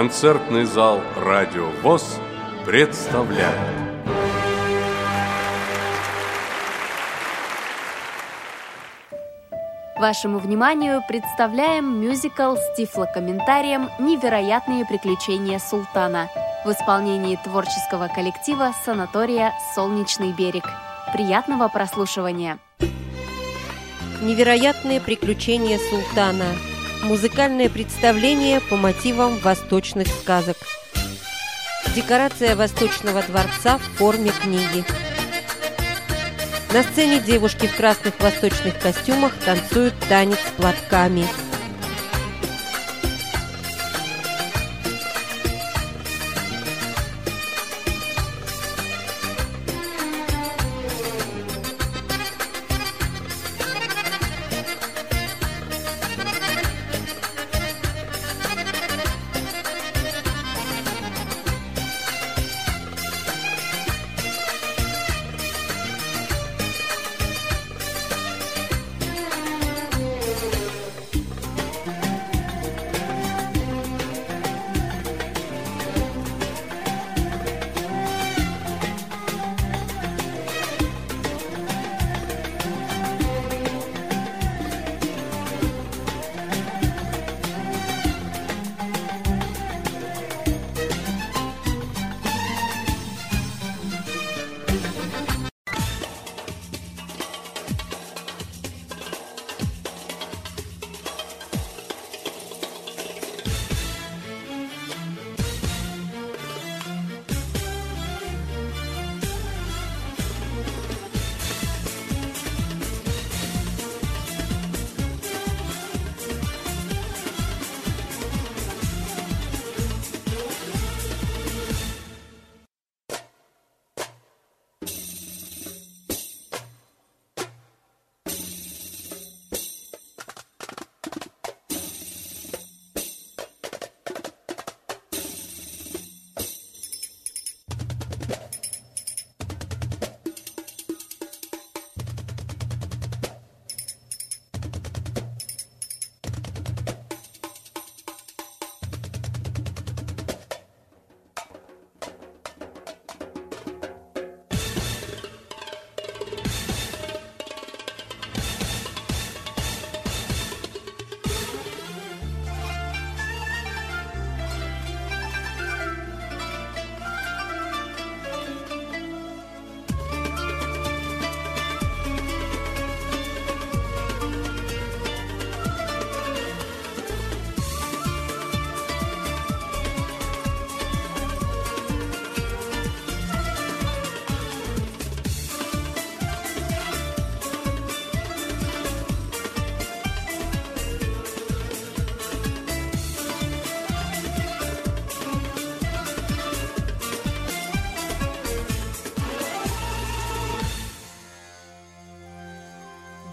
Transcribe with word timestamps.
Концертный 0.00 0.64
зал 0.64 1.02
«Радио 1.14 1.68
ВОЗ» 1.82 2.18
представляет 2.64 3.54
Вашему 9.98 10.38
вниманию 10.38 11.02
представляем 11.06 12.00
мюзикл 12.00 12.54
с 12.54 12.76
тифлокомментарием 12.78 13.90
«Невероятные 13.98 14.86
приключения 14.86 15.58
султана» 15.58 16.30
в 16.64 16.70
исполнении 16.70 17.38
творческого 17.44 18.08
коллектива 18.08 18.72
санатория 18.86 19.52
«Солнечный 19.74 20.32
берег». 20.32 20.64
Приятного 21.12 21.68
прослушивания! 21.68 22.58
Невероятные 24.22 25.02
приключения 25.02 25.78
султана. 25.90 26.46
Музыкальное 27.02 27.68
представление 27.68 28.60
по 28.60 28.76
мотивам 28.76 29.38
восточных 29.38 30.06
сказок. 30.06 30.56
Декорация 31.94 32.54
Восточного 32.54 33.22
дворца 33.22 33.78
в 33.78 33.98
форме 33.98 34.30
книги. 34.30 34.84
На 36.72 36.82
сцене 36.82 37.20
девушки 37.20 37.66
в 37.66 37.76
красных 37.76 38.20
восточных 38.20 38.78
костюмах 38.78 39.32
танцуют 39.44 39.94
танец 40.08 40.38
с 40.38 40.60
платками– 40.60 41.26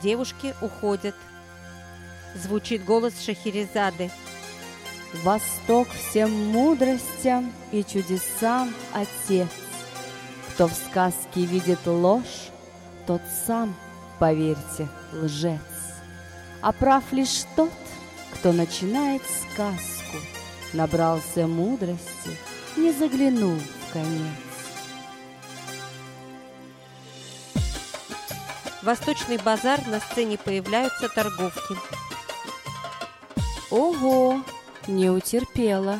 Девушки 0.07 0.55
уходят. 0.61 1.15
Звучит 2.33 2.85
голос 2.85 3.13
Шахерезады. 3.21 4.09
Восток 5.21 5.89
всем 5.89 6.31
мудростям 6.31 7.51
и 7.73 7.83
чудесам 7.83 8.73
Отец. 8.93 9.49
Кто 10.53 10.69
в 10.69 10.71
сказке 10.71 11.41
видит 11.41 11.85
ложь, 11.85 12.51
тот 13.05 13.21
сам, 13.45 13.75
поверьте, 14.17 14.87
лжец. 15.11 15.59
А 16.61 16.71
прав 16.71 17.03
лишь 17.11 17.43
тот, 17.57 17.73
кто 18.33 18.53
начинает 18.53 19.23
сказку, 19.23 20.25
Набрался 20.71 21.47
мудрости, 21.47 22.31
не 22.77 22.93
заглянул 22.93 23.57
в 23.57 23.91
конец. 23.91 24.46
Восточный 28.87 29.37
базар, 29.37 29.85
на 29.85 29.99
сцене 29.99 30.37
появляются 30.37 31.09
торговки. 31.09 31.75
Ого, 33.69 34.41
не 34.87 35.09
утерпела. 35.09 35.99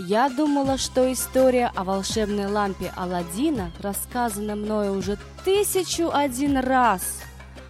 Я 0.00 0.28
думала, 0.28 0.76
что 0.76 1.12
история 1.12 1.70
о 1.76 1.84
волшебной 1.84 2.46
лампе 2.46 2.92
Аладдина 2.96 3.70
рассказана 3.78 4.56
мною 4.56 4.94
уже 4.94 5.18
тысячу 5.44 6.10
один 6.12 6.58
раз. 6.58 7.20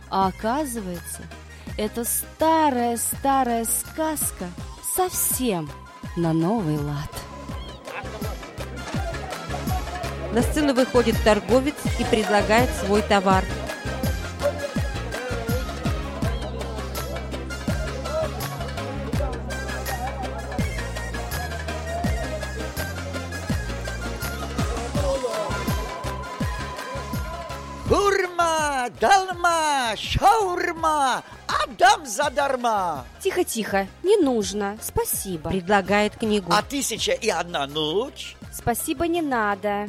А 0.09 0.29
оказывается, 0.29 1.21
это 1.77 2.07
старая-старая 2.07 3.67
сказка 3.67 4.47
совсем 4.97 5.69
на 6.17 6.33
новый 6.33 6.79
лад. 6.79 7.13
На 10.33 10.41
сцену 10.41 10.73
выходит 10.73 11.23
торговец 11.23 11.77
и 12.01 12.05
предлагает 12.05 12.71
свой 12.71 13.03
товар– 13.03 13.45
отдам 31.79 32.07
задарма. 32.07 33.05
Тихо-тихо, 33.21 33.87
не 34.03 34.17
нужно, 34.17 34.79
спасибо. 34.83 35.51
Предлагает 35.51 36.17
книгу. 36.17 36.53
А 36.53 36.63
тысяча 36.63 37.13
и 37.13 37.29
одна 37.29 37.67
ночь? 37.67 38.37
Спасибо, 38.53 39.07
не 39.07 39.23
надо. 39.23 39.89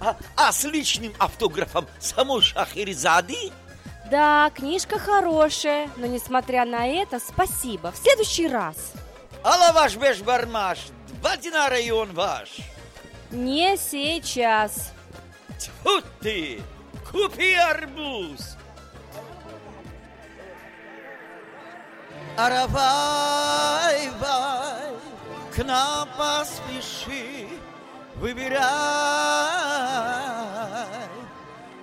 А, 0.00 0.16
а 0.36 0.52
с 0.52 0.64
личным 0.64 1.12
автографом 1.18 1.86
самой 1.98 2.42
Шахерезады? 2.42 3.52
Да, 4.10 4.50
книжка 4.54 4.98
хорошая, 4.98 5.88
но 5.96 6.06
несмотря 6.06 6.64
на 6.64 6.86
это, 6.86 7.18
спасибо. 7.20 7.92
В 7.92 7.96
следующий 7.96 8.48
раз. 8.48 8.92
А 9.42 9.56
лаваш 9.56 9.96
беш 9.96 10.20
бармаш, 10.20 10.78
два 11.20 11.36
динара 11.36 11.78
и 11.78 11.90
он 11.90 12.12
ваш. 12.12 12.56
Не 13.30 13.76
сейчас. 13.76 14.92
Тьфу 15.58 16.02
ты, 16.20 16.60
купи 17.10 17.54
арбуз. 17.54 18.56
Аравай, 22.42 24.08
вай, 24.18 24.94
к 25.54 25.62
нам 25.62 26.08
поспеши, 26.16 27.48
выбирай 28.16 28.64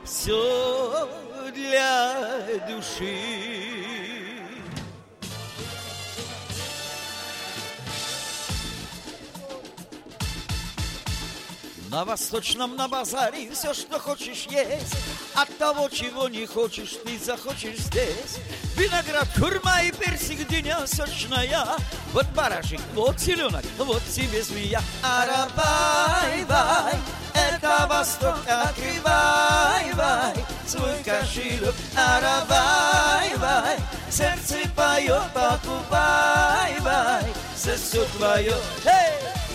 все 0.03 1.07
для 1.53 2.57
души. 2.67 3.86
На 11.89 12.03
восточном 12.03 12.75
на 12.75 12.89
базаре. 12.89 13.49
Все, 13.51 13.73
что 13.73 13.97
хочешь 13.97 14.47
есть. 14.49 14.95
От 15.35 15.57
того, 15.57 15.87
чего 15.89 16.27
не 16.27 16.45
хочешь, 16.45 16.97
ты 17.05 17.17
захочешь 17.17 17.77
здесь. 17.77 18.39
Виноград, 18.75 19.27
хурма 19.37 19.83
и 19.83 19.91
персик, 19.91 20.45
дыня 20.49 20.85
сочная. 20.85 21.77
Вот 22.11 22.25
барашек, 22.35 22.81
вот 22.93 23.19
теленок, 23.19 23.63
вот 23.77 24.03
тебе 24.11 24.43
змея. 24.43 24.81
Арабай, 25.01 26.43
бай, 26.45 26.95
это 27.33 27.87
восток, 27.87 28.39
открывай, 28.45 29.93
бай 29.93 30.33
Свой 30.65 31.01
кошелек, 31.05 31.75
арабай, 31.95 33.37
бай 33.37 33.77
Сердце 34.09 34.67
поет, 34.75 35.23
покупай, 35.33 36.79
бай 36.81 37.25
Все 37.55 38.05
твое, 38.17 38.55
эй! 38.85 39.46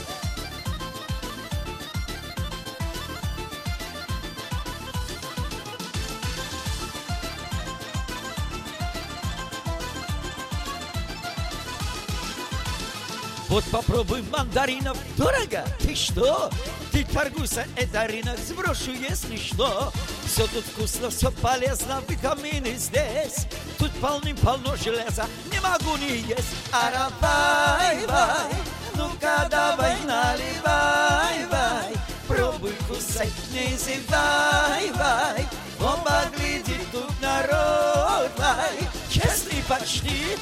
Вот 13.52 13.64
попробуй 13.64 14.22
мандаринов 14.30 14.96
дорого. 15.18 15.62
Ты 15.78 15.94
что? 15.94 16.48
Ты 16.90 17.04
торгуйся, 17.04 17.66
рынок, 17.76 18.38
сброшу, 18.38 18.92
если 18.92 19.36
что. 19.36 19.92
Все 20.24 20.46
тут 20.46 20.64
вкусно, 20.64 21.10
все 21.10 21.30
полезно, 21.30 22.02
витамины 22.08 22.74
здесь. 22.78 23.46
Тут 23.76 23.92
полным-полно 24.00 24.74
железа, 24.76 25.26
не 25.52 25.60
могу 25.60 25.98
не 25.98 26.20
есть. 26.20 26.48
Аравай, 26.72 28.06
вай, 28.06 28.54
ну-ка 28.94 29.46
давай 29.50 30.00
наливай, 30.06 31.46
вай. 31.50 31.92
Пробуй 32.26 32.72
кусай, 32.88 33.30
не 33.52 33.76
зевай, 33.76 34.90
вай. 34.92 35.46
Оба 35.78 36.22
глядит 36.34 36.90
тут 36.90 37.20
народ, 37.20 38.30
вай. 38.38 38.78
Честный 39.10 39.62
почти, 39.68 40.38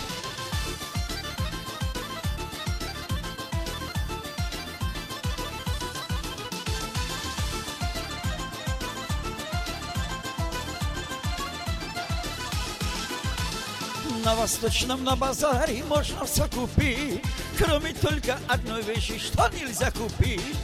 На 14.25 14.35
восточном 14.35 15.03
на 15.03 15.17
базаре 15.17 15.83
можно 15.85 16.25
все 16.27 16.47
купить. 16.49 17.23
Кроме 17.57 17.95
только 17.95 18.39
одной 18.49 18.83
вещи, 18.83 19.19
что 19.19 19.49
нельзя 19.49 19.91
купить? 19.93 20.57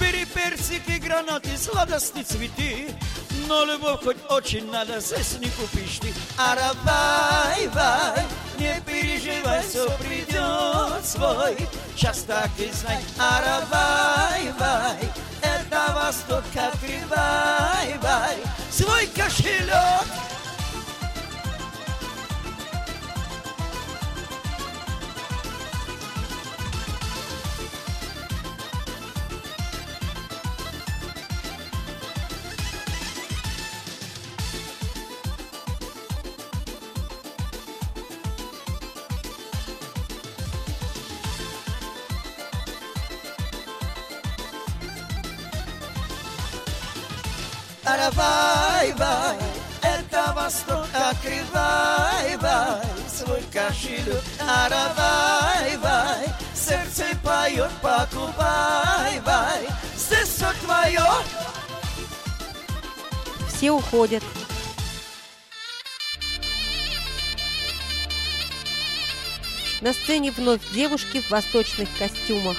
Бери 0.00 0.24
персики, 0.24 0.98
гранаты, 0.98 1.56
сладости 1.58 2.22
цветы. 2.22 2.88
Но 3.48 3.64
любовь 3.64 4.02
хоть 4.02 4.16
очень 4.30 4.70
надо, 4.70 4.98
здесь 5.00 5.36
не 5.40 5.48
купишь 5.50 5.98
ты. 6.00 6.12
Аравай, 6.38 7.68
вай, 7.68 8.24
не 8.58 8.80
переживай, 8.86 9.62
все 9.62 9.86
придет 9.98 11.04
свой. 11.04 11.56
Час 11.94 12.24
так 12.26 12.50
и 12.58 12.70
знай, 12.72 12.98
аравай, 13.18 14.52
вай 14.58 15.12
Это 15.42 15.92
восток, 15.94 16.44
открывай, 16.54 17.98
вай. 18.00 18.36
Свой 18.70 19.06
кошелек 19.08 20.06
восток, 50.42 50.86
открывай, 50.92 52.36
вай, 52.38 52.80
свой 53.08 53.42
кошелек, 53.52 54.22
аравай, 54.40 55.76
вай, 55.78 56.26
сердце 56.54 57.04
поет, 57.22 57.70
покупай, 57.80 59.20
вай, 59.20 59.68
здесь 59.96 60.28
все 60.28 60.52
твое. 60.64 61.06
Все 63.48 63.70
уходят. 63.70 64.24
На 69.80 69.92
сцене 69.92 70.30
вновь 70.32 70.60
девушки 70.72 71.20
в 71.20 71.30
восточных 71.30 71.88
костюмах. 71.98 72.56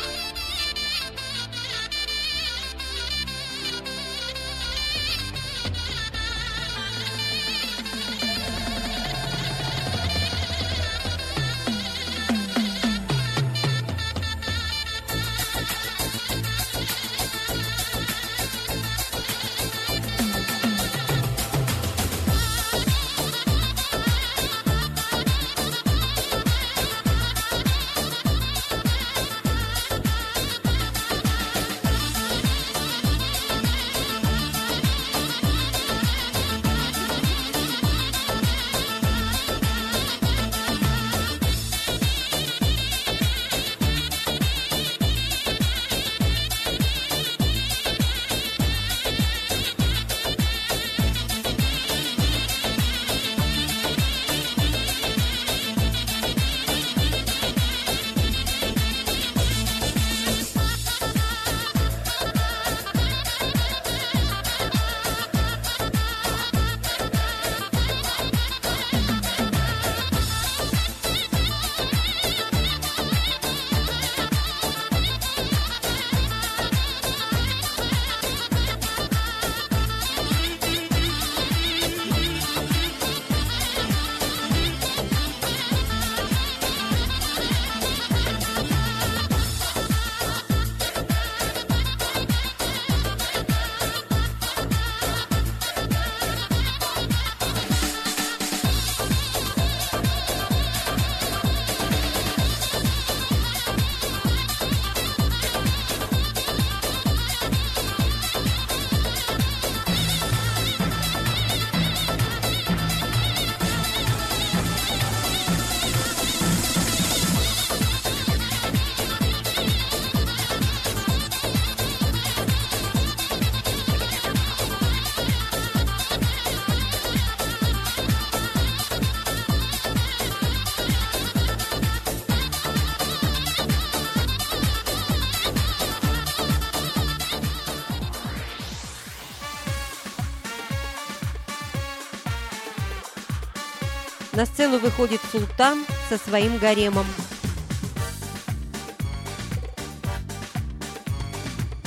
На 144.34 144.48
сцену 144.48 144.80
выходит 144.80 145.22
султан 145.32 145.86
со 146.10 146.18
своим 146.18 146.58
гаремом. 146.58 147.06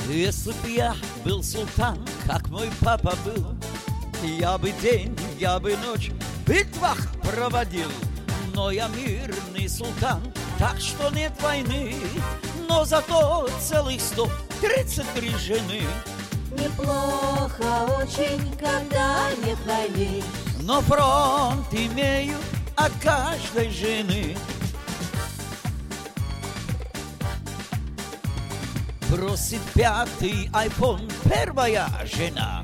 Если 0.09 0.51
б 0.51 0.69
я 0.69 0.95
был 1.25 1.43
султан, 1.43 1.99
как 2.25 2.47
мой 2.47 2.69
папа 2.79 3.13
был, 3.25 3.53
Я 4.23 4.57
бы 4.57 4.71
день, 4.81 5.15
я 5.37 5.59
бы 5.59 5.75
ночь 5.85 6.09
в 6.09 6.49
битвах 6.49 6.97
проводил. 7.21 7.91
Но 8.53 8.71
я 8.71 8.87
мирный 8.87 9.67
султан, 9.67 10.21
так 10.57 10.79
что 10.79 11.09
нет 11.09 11.33
войны, 11.41 11.93
Но 12.69 12.85
зато 12.85 13.49
целых 13.59 13.99
сто 13.99 14.29
тридцать 14.61 15.13
три 15.13 15.31
жены. 15.35 15.81
Неплохо 16.51 18.01
очень, 18.01 18.57
когда 18.57 19.29
нет 19.45 19.59
войны. 19.65 20.23
Но 20.67 20.81
фронт 20.81 21.65
имею 21.71 22.35
от 22.75 22.91
каждой 23.01 23.69
жены. 23.69 24.35
Просит 29.09 29.61
пятый 29.73 30.49
айфон 30.51 31.09
первая 31.23 31.87
жена, 32.03 32.63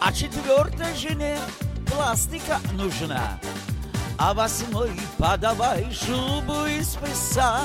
А 0.00 0.12
четвертой 0.12 0.92
жене 0.96 1.38
пластика 1.86 2.58
нужна. 2.72 3.38
А 4.18 4.34
восьмой 4.34 4.90
подавай 5.16 5.86
шубу 5.92 6.66
из 6.66 6.96
песа, 6.96 7.60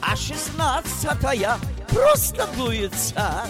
А 0.00 0.14
шестнадцатая 0.14 1.58
просто 1.88 2.46
дуется. 2.56 3.46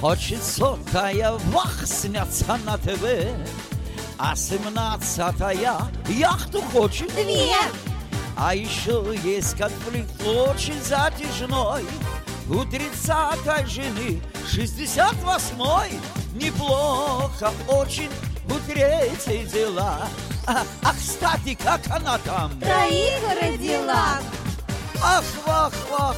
Хочет 0.00 0.44
сотая 0.44 1.32
вах 1.52 1.84
сняться 1.84 2.56
на 2.64 2.78
ТВ, 2.78 3.04
а 4.16 4.36
семнадцатая 4.36 5.76
яхту 6.08 6.62
хочет 6.62 7.12
Две. 7.14 7.52
А 8.36 8.54
еще 8.54 9.16
есть 9.24 9.58
конфликт 9.58 10.24
очень 10.24 10.80
затяжной 10.84 11.84
У 12.48 12.64
тридцатой 12.64 13.66
жены 13.66 14.22
шестьдесят 14.48 15.14
восьмой 15.24 15.90
Неплохо 16.34 17.50
очень 17.66 18.10
у 18.46 18.70
третьей 18.70 19.44
дела 19.46 20.06
а, 20.46 20.62
а, 20.82 20.94
кстати, 20.94 21.54
как 21.62 21.80
она 21.90 22.16
там? 22.24 22.58
Троих 22.58 23.20
родила. 23.38 24.18
Ах, 25.02 25.24
вах, 25.44 25.72
вах 25.90 26.16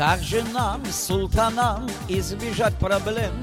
Как 0.00 0.22
же 0.22 0.42
нам, 0.54 0.82
султанам, 0.86 1.86
избежать 2.08 2.74
проблем? 2.76 3.34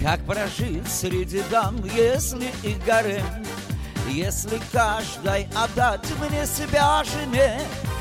Как 0.00 0.18
прожить 0.26 0.88
среди 0.88 1.44
дам, 1.48 1.76
если 1.94 2.46
их 2.64 2.84
гарем? 2.84 3.22
Если 4.10 4.60
каждой 4.72 5.46
отдать 5.54 6.04
мне 6.18 6.44
себя 6.44 7.04
жене, 7.04 7.60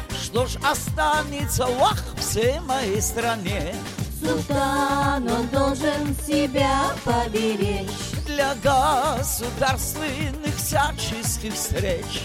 Что 0.10 0.48
ж 0.48 0.56
останется, 0.64 1.68
вах, 1.68 2.04
всей 2.18 2.60
моей 2.62 3.00
стране? 3.00 3.76
Султан, 4.20 5.30
он 5.30 5.48
должен 5.50 6.16
себя 6.26 6.86
поберечь. 7.04 7.88
Для 8.26 8.56
государственных 8.64 10.56
всяческих 10.58 11.54
встреч 11.54 12.24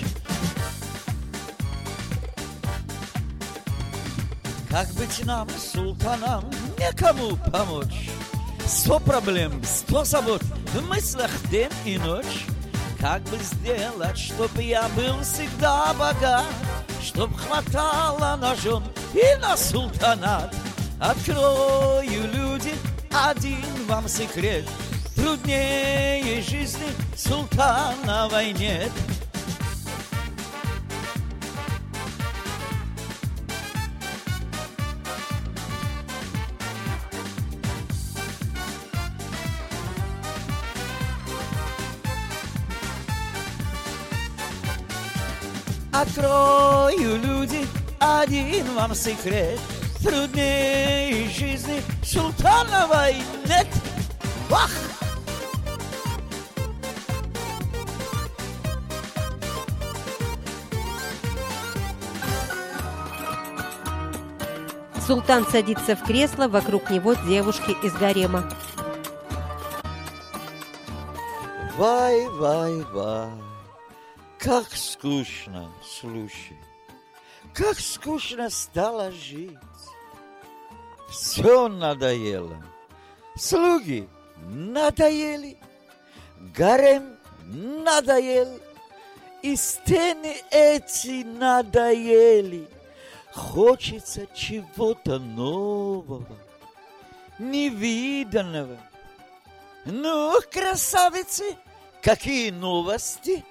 Как 4.71 4.87
быть 4.95 5.25
нам, 5.27 5.49
султанам, 5.51 6.45
некому 6.79 7.37
помочь? 7.51 8.09
Сто 8.65 9.01
проблем, 9.01 9.61
сто 9.65 10.05
забот 10.05 10.43
в 10.43 10.89
мыслях 10.89 11.31
день 11.51 11.73
и 11.85 11.99
ночь. 11.99 12.47
Как 13.01 13.21
бы 13.23 13.37
сделать, 13.39 14.17
чтоб 14.17 14.51
я 14.59 14.89
был 14.95 15.21
всегда 15.23 15.93
богат, 15.95 16.45
Чтоб 17.03 17.35
хватало 17.35 18.39
жен 18.63 18.85
и 19.13 19.41
на 19.41 19.57
султанат? 19.57 20.55
Открою, 21.01 22.31
люди, 22.33 22.75
один 23.11 23.65
вам 23.89 24.07
секрет, 24.07 24.65
Труднее 25.17 26.43
жизни 26.43 26.87
султановой 27.17 28.53
нет. 28.53 28.93
Открою, 46.01 47.19
люди, 47.23 47.67
один 47.99 48.65
вам 48.75 48.95
секрет 48.95 49.61
Труднее 50.03 51.29
жизни 51.29 51.83
султановой 52.03 53.17
нет 53.47 53.67
Вах! 54.49 54.71
Султан 65.07 65.45
садится 65.51 65.97
в 65.97 66.05
кресло, 66.05 66.49
вокруг 66.49 66.89
него 66.89 67.13
девушки 67.13 67.77
из 67.85 67.93
гарема. 67.93 68.49
Вай, 71.77 72.27
вай, 72.29 72.85
вай 72.91 73.50
Как 74.41 74.75
скучно, 74.75 75.71
слушай. 75.85 76.57
Как 77.53 77.79
скучно 77.79 78.49
стало 78.49 79.13
жить. 79.13 79.59
Все 81.11 81.69
надоело. 81.69 82.57
Слуги 83.37 84.09
надоели. 84.39 85.59
Гарем 86.57 87.19
надоел. 87.45 88.59
И 89.43 89.57
стены 89.57 90.37
эти 90.51 91.23
надоели. 91.23 92.67
Хочется 93.35 94.27
чего-то 94.35 95.19
нового 95.19 96.27
Невиданного. 97.39 98.79
Ну, 99.85 100.41
красавицы, 100.51 101.57
какие 102.03 102.51
новости? 102.51 103.45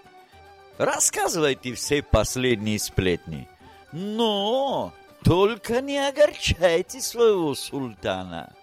Рассказывайте 0.80 1.74
все 1.74 2.02
последние 2.02 2.80
сплетни. 2.80 3.48
Но 3.92 4.94
только 5.26 5.82
не 5.82 5.98
огорчайте 5.98 7.02
своего 7.02 7.54
султана. 7.54 8.54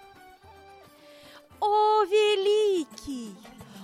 О, 1.60 2.04
великий! 2.04 3.34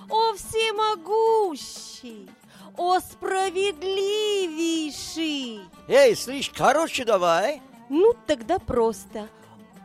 О, 0.09 0.33
всемогущий! 0.35 2.31
О, 2.79 2.99
справедливейший! 3.01 5.61
Эй, 5.87 6.17
слышь, 6.17 6.51
короче 6.57 7.05
давай. 7.05 7.61
Ну, 7.91 8.15
тогда 8.27 8.59
просто. 8.59 9.29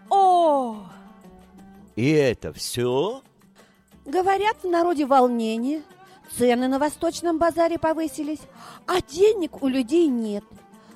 О! 0.10 0.86
И 1.98 2.12
это 2.12 2.54
все? 2.54 3.22
Говорят, 4.06 4.64
в 4.64 4.70
народе 4.70 5.06
волнение. 5.06 5.82
Цены 6.36 6.68
на 6.68 6.80
восточном 6.80 7.38
базаре 7.38 7.78
повысились, 7.78 8.42
а 8.86 9.02
денег 9.02 9.62
у 9.64 9.68
людей 9.68 10.08
нет. 10.08 10.44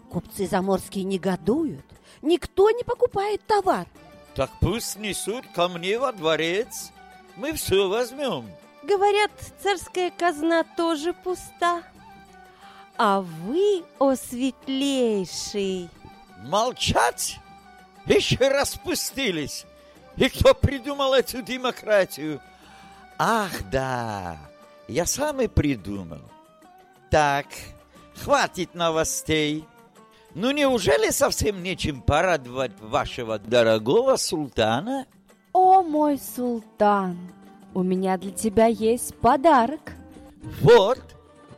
Купцы 0.09 0.47
заморские 0.47 1.03
негодуют. 1.03 1.85
Никто 2.21 2.69
не 2.71 2.83
покупает 2.83 3.41
товар. 3.47 3.88
Так 4.35 4.50
пусть 4.59 4.97
несут 4.97 5.45
ко 5.53 5.67
мне 5.67 5.97
во 6.00 6.11
дворец. 6.11 6.91
Мы 7.38 7.53
все 7.53 7.88
возьмем. 7.88 8.45
Говорят, 8.83 9.31
царская 9.61 10.11
казна 10.11 10.63
тоже 10.63 11.13
пуста. 11.13 11.83
А 12.97 13.21
вы, 13.21 13.83
о 14.00 14.15
светлейший, 14.15 15.89
Молчать? 16.43 17.39
Еще 18.05 18.47
распустились. 18.47 19.65
И 20.17 20.27
кто 20.27 20.53
придумал 20.53 21.13
эту 21.13 21.41
демократию? 21.41 22.41
Ах, 23.17 23.51
да, 23.69 24.38
я 24.91 25.05
сам 25.05 25.41
и 25.41 25.48
придумал. 25.48 26.21
Так, 27.10 27.48
хватит 28.15 28.75
новостей. 28.75 29.65
Ну, 30.36 30.51
неужели 30.51 31.10
совсем 31.12 31.62
нечем 31.63 32.01
порадовать 32.01 32.79
вашего 32.79 33.39
дорогого 33.39 34.15
султана? 34.15 35.05
О, 35.53 35.81
мой 35.81 36.17
султан, 36.17 37.17
у 37.74 37.83
меня 37.83 38.17
для 38.17 38.31
тебя 38.31 38.67
есть 38.67 39.15
подарок. 39.15 39.93
Вот, 40.62 41.00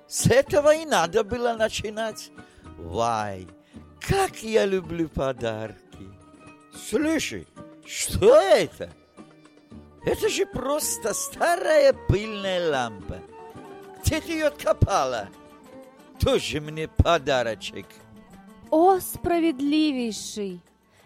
С 0.07 0.27
этого 0.27 0.75
и 0.75 0.85
надо 0.85 1.23
было 1.23 1.53
начинать. 1.53 2.31
Вай, 2.77 3.47
как 3.99 4.43
я 4.43 4.65
люблю 4.65 5.07
подарки. 5.09 5.77
Слушай, 6.89 7.47
что 7.85 8.39
это? 8.39 8.91
Это 10.05 10.29
же 10.29 10.45
просто 10.45 11.13
старая 11.13 11.93
пыльная 11.93 12.69
лампа. 12.69 13.19
Где 14.03 14.19
ты 14.19 14.33
ее 14.33 14.47
откопала? 14.47 15.29
Тоже 16.19 16.59
мне 16.59 16.87
подарочек. 16.87 17.85
О, 18.69 18.99
справедливейший! 18.99 20.59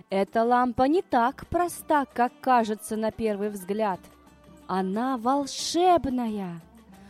Эта 0.10 0.44
лампа 0.44 0.84
не 0.84 1.02
так 1.02 1.48
проста, 1.48 2.06
как 2.06 2.32
кажется 2.40 2.96
на 2.96 3.12
первый 3.12 3.50
взгляд. 3.50 4.00
Она 4.68 5.18
волшебная. 5.18 6.62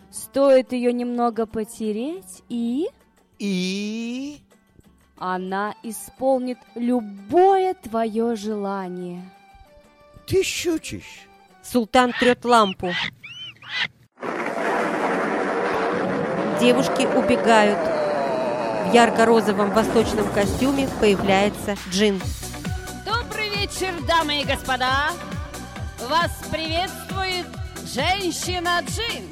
Стоит 0.09 0.71
ее 0.73 0.91
немного 0.93 1.45
потереть, 1.45 2.43
и 2.49 2.87
И... 3.39 4.41
она 5.17 5.75
исполнит 5.83 6.57
любое 6.75 7.73
твое 7.75 8.35
желание. 8.35 9.21
Ты 10.25 10.43
шутишь? 10.43 11.26
Султан 11.69 12.13
трет 12.17 12.45
лампу. 12.45 12.93
Девушки 16.61 17.05
убегают. 17.05 17.77
В 18.87 18.93
ярко-розовом 18.93 19.71
восточном 19.71 20.31
костюме 20.31 20.87
появляется 21.01 21.75
Джин. 21.89 22.21
Добрый 23.05 23.49
вечер, 23.49 23.93
дамы 24.07 24.41
и 24.41 24.45
господа! 24.45 25.11
Вас 26.09 26.31
приветствует 26.49 27.47
женщина 27.83 28.81
Джин. 28.87 29.29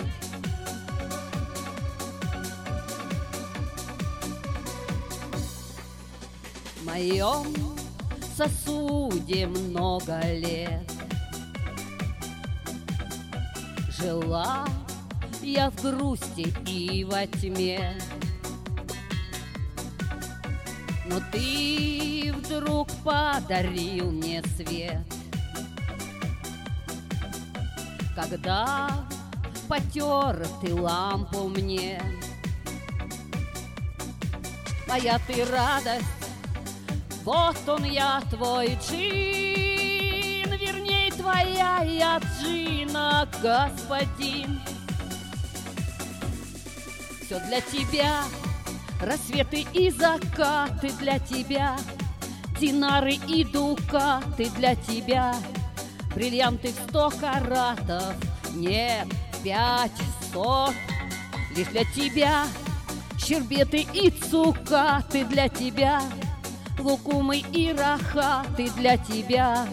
В 6.76 6.86
моем 6.86 7.56
сосуде 8.36 9.48
много 9.48 10.20
лет 10.34 10.95
Жила 14.06 14.68
я 15.42 15.72
в 15.72 15.82
грусти 15.82 16.54
и 16.68 17.04
во 17.04 17.26
тьме. 17.26 18.00
Но 21.08 21.20
ты 21.32 22.32
вдруг 22.38 22.88
подарил 23.04 24.12
мне 24.12 24.44
свет. 24.56 25.02
Когда 28.16 29.08
потер 29.68 30.46
ты 30.62 30.76
лампу 30.76 31.48
мне 31.48 32.00
Моя 34.88 35.20
ты 35.26 35.44
радость, 35.46 36.06
вот 37.24 37.58
он 37.68 37.86
я 37.86 38.22
твой 38.30 38.78
джин 38.88 39.65
твоя 41.26 41.82
я 41.84 42.20
джина, 42.20 43.28
господин 43.42 44.62
Все 47.24 47.40
для 47.48 47.62
тебя 47.62 48.24
Рассветы 49.02 49.66
и 49.74 49.90
закаты 49.90 50.92
для 51.00 51.18
тебя, 51.20 51.78
Динары 52.60 53.16
и 53.28 53.44
дукаты 53.44 54.50
для 54.52 54.76
тебя, 54.76 55.36
Бриллианты 56.14 56.70
сто 56.88 57.10
каратов, 57.10 58.14
нет, 58.54 59.08
пятьсот, 59.44 60.76
Лишь 61.56 61.68
для 61.68 61.86
тебя 61.86 62.46
Щербеты 63.18 63.88
и 63.94 64.12
цукаты 64.12 65.26
для 65.26 65.50
тебя, 65.50 66.04
Лукумы 66.78 67.40
и 67.40 67.74
рахаты 67.74 68.70
для 68.78 68.98
тебя, 68.98 69.68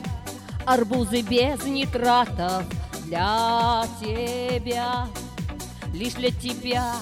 Арбузы 0.64 1.22
без 1.22 1.64
нитратов 1.64 2.64
для 3.04 3.84
тебя, 4.00 5.08
Лишь 5.92 6.14
для 6.14 6.30
тебя 6.30 6.94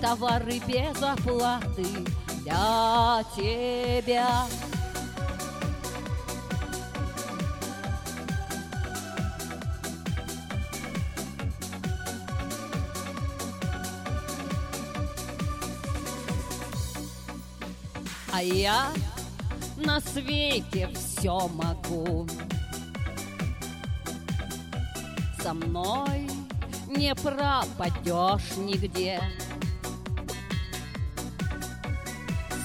товары 0.00 0.60
без 0.66 1.02
оплаты 1.02 1.84
для 2.42 3.24
тебя. 3.34 4.46
А 18.32 18.42
я 18.42 18.92
на 19.76 20.00
свете 20.00 20.90
все 20.94 21.48
могу. 21.48 22.26
Со 25.46 25.54
мной 25.54 26.28
не 26.88 27.14
пропадешь 27.14 28.56
нигде. 28.56 29.22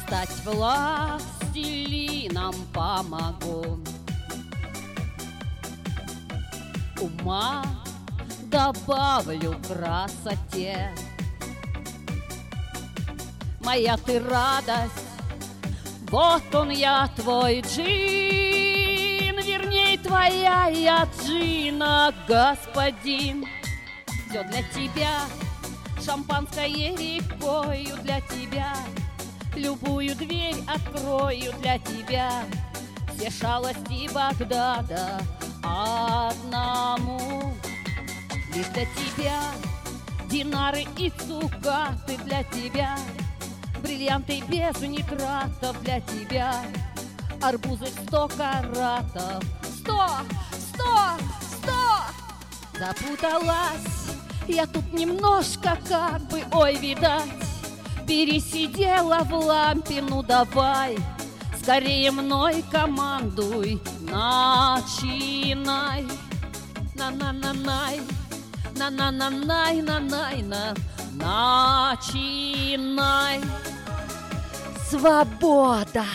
Стать 0.02 0.32
властелином 0.44 2.56
помогу. 2.74 3.80
Ума 7.00 7.63
добавлю 8.46 9.56
красоте. 9.67 10.89
Моя 13.63 13.96
ты 13.98 14.20
радость, 14.20 15.06
вот 16.10 16.56
он 16.56 16.72
я 16.72 17.08
твой 17.15 17.62
джин, 17.62 18.81
твоя 20.04 20.68
я 20.68 21.08
джина, 21.20 22.14
господин. 22.28 23.46
Все 24.30 24.44
для 24.44 24.64
тебя, 24.64 25.20
шампанское 26.04 26.68
рекою 26.68 27.98
для 28.04 28.22
тебя, 28.22 28.76
Любую 29.56 30.16
дверь 30.16 30.56
открою 30.68 31.52
для 31.62 31.78
тебя, 31.80 32.32
Все 33.14 33.30
шалости 33.30 34.10
Багдада 34.14 35.20
одному. 35.64 37.54
Лишь 38.56 38.68
для 38.68 38.86
тебя 38.86 39.42
динары 40.30 40.86
и 40.98 41.10
цукаты 41.10 42.18
для 42.24 42.44
тебя, 42.44 42.98
Бриллианты 43.82 44.42
без 44.48 44.80
нитратов 44.82 45.82
для 45.84 46.00
тебя, 46.02 46.56
Арбузы 47.42 47.88
сто 47.88 48.30
каратов. 48.30 49.61
Сто! 49.82 50.08
Сто! 50.52 51.17
Сто! 51.41 51.82
Запуталась 52.78 54.02
я 54.48 54.67
тут 54.67 54.94
немножко 54.94 55.78
как 55.88 56.22
бы, 56.28 56.44
ой, 56.52 56.76
видать, 56.76 57.30
Пересидела 58.08 59.24
в 59.24 59.34
лампе, 59.34 60.02
ну 60.02 60.22
давай, 60.24 60.98
Скорее 61.62 62.12
мной 62.12 62.63
командуй, 62.72 63.80
начинай. 64.02 66.06
На-на-на-най, 66.96 68.02
на-на-на-най, 68.76 69.82
на-най-на, 69.82 70.74
начинай. 71.94 73.41
Свобода! 74.89 76.06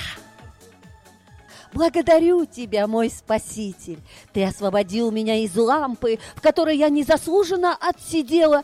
Благодарю 1.73 2.47
тебя, 2.47 2.87
мой 2.87 3.11
спаситель. 3.11 3.99
Ты 4.33 4.45
освободил 4.45 5.11
меня 5.11 5.37
из 5.37 5.55
лампы, 5.57 6.19
в 6.35 6.41
которой 6.41 6.77
я 6.77 6.89
незаслуженно 6.89 7.75
отсидела. 7.75 8.63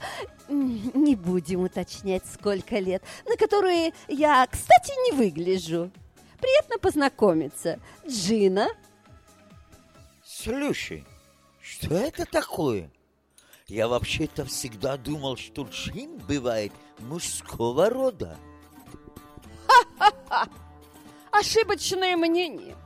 Не 0.49 1.17
будем 1.17 1.63
уточнять, 1.63 2.25
сколько 2.33 2.79
лет, 2.79 3.03
на 3.27 3.37
которые 3.37 3.93
я, 4.09 4.47
кстати, 4.47 4.93
не 5.11 5.17
выгляжу. 5.17 5.91
Приятно 6.41 6.79
познакомиться. 6.79 7.79
Джина, 8.07 8.69
Слушай, 10.45 11.05
что 11.61 11.95
это 11.95 12.25
такое? 12.27 12.91
Я 13.69 13.87
вообще-то 13.87 14.45
всегда 14.45 14.97
думал, 14.97 15.37
что 15.37 15.63
джин 15.63 16.19
бывает 16.19 16.73
мужского 16.99 17.89
рода. 17.89 18.37
ошибочное 21.31 22.17
мнение. 22.17 22.77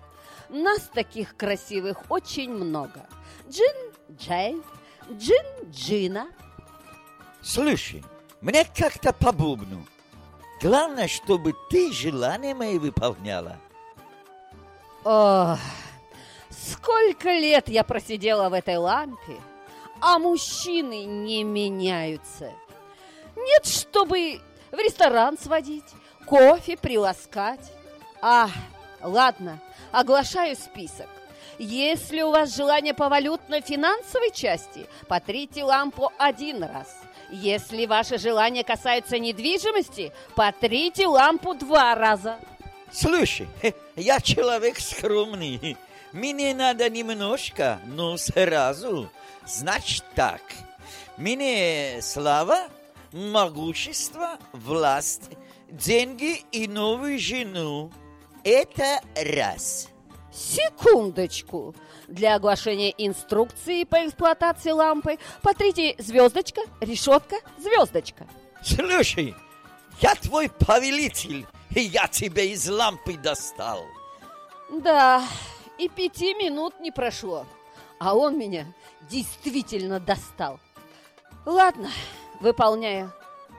Нас 0.49 0.91
таких 0.93 1.37
красивых 1.37 2.11
очень 2.11 2.51
много. 2.51 3.07
Джин, 3.49 3.93
Джей, 4.19 4.63
Джин, 5.11 5.71
Джина. 5.71 6.29
Слушай, 7.43 8.05
мне 8.41 8.65
как-то 8.65 9.13
по 9.13 9.33
бубну. 9.33 9.87
Главное, 10.61 11.09
чтобы 11.09 11.55
ты 11.71 11.93
желания 11.93 12.55
мои 12.55 12.79
выполняла. 12.79 13.59
Ох, 15.05 15.59
сколько 16.51 17.29
лет 17.29 17.69
я 17.69 17.85
просидела 17.85 18.49
в 18.49 18.53
этой 18.53 18.77
лампе, 18.77 19.37
а 20.01 20.19
мужчины 20.19 21.05
не 21.05 21.45
меняются. 21.45 22.53
Нет, 23.37 23.67
чтобы 23.67 24.41
в 24.73 24.77
ресторан 24.77 25.39
сводить, 25.39 25.85
кофе 26.27 26.77
приласкать. 26.77 27.73
А, 28.21 28.49
ладно, 29.03 29.61
оглашаю 29.97 30.57
список. 30.57 31.09
Если 31.59 32.21
у 32.21 32.31
вас 32.31 32.55
желание 32.55 32.93
по 32.93 33.09
валютно-финансовой 33.09 34.31
части, 34.31 34.87
потрите 35.09 35.65
лампу 35.65 36.13
один 36.19 36.63
раз. 36.63 36.95
Если 37.31 37.87
ваше 37.87 38.19
желание 38.19 38.63
касается 38.63 39.19
недвижимости, 39.19 40.13
потрите 40.35 41.07
лампу 41.07 41.55
два 41.55 41.95
раза. 41.95 42.39
Слушай, 42.93 43.49
я 43.97 44.21
человек 44.21 44.79
скромный. 44.79 45.79
Мне 46.13 46.55
надо 46.55 46.91
немножко, 46.91 47.81
но 47.87 48.19
сразу. 48.19 49.11
Значит 49.47 50.05
так. 50.15 50.43
Мне 51.17 52.01
слава, 52.03 52.69
могущество, 53.13 54.39
власть, 54.53 55.31
деньги 55.71 56.45
и 56.53 56.69
новую 56.69 57.19
жену. 57.19 57.91
Это 58.47 59.01
раз. 59.17 59.89
Секундочку. 60.33 61.75
Для 62.07 62.37
оглашения 62.37 62.95
инструкции 62.97 63.83
по 63.83 64.07
эксплуатации 64.07 64.71
лампы 64.71 65.19
потрите 65.43 65.97
звездочка, 65.99 66.61
решетка, 66.81 67.35
звездочка. 67.59 68.25
Слушай, 68.63 69.35
я 70.01 70.15
твой 70.15 70.49
повелитель, 70.49 71.45
и 71.75 71.81
я 71.81 72.07
тебя 72.07 72.45
из 72.45 72.69
лампы 72.69 73.15
достал. 73.15 73.83
Да, 74.71 75.25
и 75.77 75.89
пяти 75.89 76.33
минут 76.35 76.79
не 76.79 76.93
прошло, 76.93 77.47
а 77.99 78.15
он 78.15 78.39
меня 78.39 78.73
действительно 79.11 79.99
достал. 79.99 80.61
Ладно, 81.45 81.91
выполняю. 82.39 83.13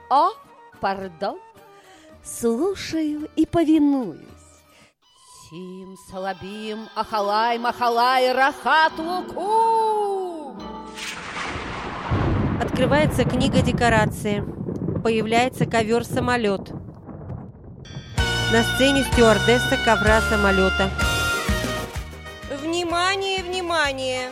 О, 0.08 0.30
пардон, 0.80 1.38
слушаю 2.24 3.28
и 3.36 3.44
повинуюсь. 3.44 4.27
Сим, 5.48 5.96
Салабим, 6.10 6.90
Ахалай, 6.94 7.58
Махалай, 7.58 8.32
Рахат, 8.32 8.98
Луку! 8.98 10.54
Открывается 12.60 13.24
книга 13.24 13.62
декорации. 13.62 14.44
Появляется 15.02 15.64
ковер-самолет. 15.64 16.70
На 18.52 18.62
сцене 18.62 19.04
стюардесса 19.04 19.78
ковра 19.86 20.20
самолета. 20.22 20.90
Внимание, 22.62 23.42
внимание! 23.42 24.30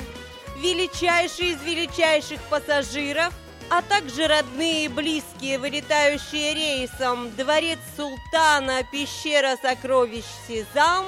Величайший 0.58 1.52
из 1.52 1.62
величайших 1.62 2.40
пассажиров, 2.50 3.32
а 3.70 3.82
также 3.82 4.26
родные 4.26 4.84
и 4.84 4.88
близкие, 4.88 5.58
вылетающие 5.58 6.54
рейсом 6.54 7.34
Дворец 7.36 7.78
Султана, 7.96 8.82
пещера 8.84 9.56
сокровищ 9.60 10.24
Сезам, 10.46 11.04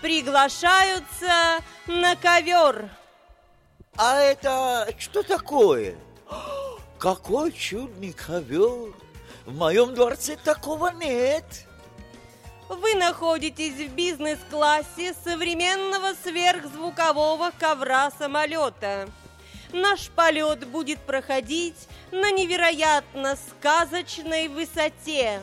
приглашаются 0.00 1.60
на 1.86 2.16
ковер. 2.16 2.90
А 3.96 4.18
это 4.18 4.88
что 4.98 5.22
такое? 5.22 5.94
Какой 6.98 7.52
чудный 7.52 8.12
ковер! 8.12 8.94
В 9.44 9.56
моем 9.56 9.94
дворце 9.94 10.36
такого 10.36 10.88
нет. 10.88 11.44
Вы 12.68 12.94
находитесь 12.94 13.74
в 13.74 13.94
бизнес-классе 13.94 15.14
современного 15.24 16.14
сверхзвукового 16.22 17.50
ковра 17.58 18.10
самолета. 18.18 19.08
Наш 19.72 20.10
полет 20.10 20.66
будет 20.66 21.00
проходить 21.00 21.88
на 22.12 22.30
невероятно 22.30 23.36
сказочной 23.36 24.48
высоте 24.48 25.40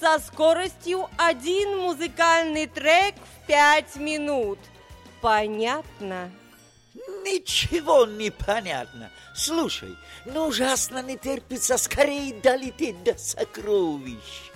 со 0.00 0.18
скоростью 0.20 1.08
один 1.18 1.78
музыкальный 1.78 2.66
трек 2.66 3.14
в 3.16 3.46
пять 3.46 3.96
минут. 3.96 4.58
Понятно? 5.20 6.30
Ничего 7.24 8.06
не 8.06 8.30
понятно. 8.30 9.10
Слушай, 9.34 9.96
ну 10.24 10.46
ужасно 10.46 11.02
не 11.02 11.16
терпится 11.16 11.76
скорее 11.76 12.34
долететь 12.34 13.02
до 13.02 13.18
сокровищ. 13.18 14.50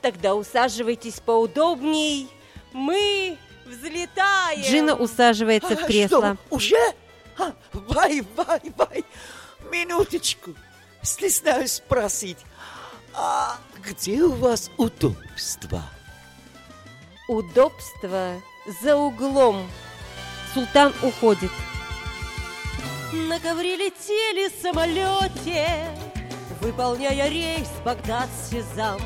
Тогда 0.00 0.34
усаживайтесь 0.34 1.20
поудобней. 1.20 2.28
Мы 2.72 3.36
взлетаем. 3.66 4.62
Джина 4.62 4.94
усаживается 4.94 5.74
в 5.74 5.82
А 5.82 5.86
кресло. 5.86 6.36
Что, 6.46 6.54
уже? 6.54 6.94
А, 7.38 7.52
Вай, 7.72 8.22
вай, 8.36 8.60
вай. 8.76 9.04
Минуточку. 9.70 10.54
Стесняюсь 11.02 11.72
спросить. 11.74 12.38
А 13.14 13.58
где 13.82 14.22
у 14.22 14.32
вас 14.32 14.70
удобство? 14.76 15.82
Удобство 17.28 18.40
за 18.82 18.96
углом. 18.96 19.68
Султан 20.54 20.94
уходит. 21.02 21.50
На 23.12 23.40
ковре 23.40 23.76
летели 23.76 24.48
в 24.48 24.62
самолете, 24.62 25.88
выполняя 26.60 27.28
рейс 27.28 27.68
Багдад-Сезам. 27.84 29.00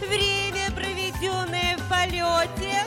Время, 0.00 0.70
проведенное 0.74 1.76
в 1.76 1.88
полете, 1.88 2.84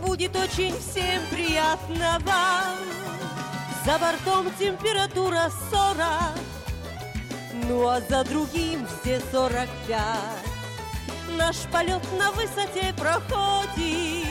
будет 0.00 0.34
очень 0.36 0.74
всем 0.78 1.20
приятно 1.30 2.18
вам. 2.24 3.15
За 3.86 3.98
бортом 3.98 4.52
температура 4.58 5.48
40, 5.70 6.02
ну 7.68 7.86
а 7.86 8.00
за 8.00 8.24
другим 8.24 8.84
все 8.84 9.22
45. 9.30 10.00
Наш 11.38 11.56
полет 11.70 12.02
на 12.18 12.32
высоте 12.32 12.92
проходит 12.96 14.26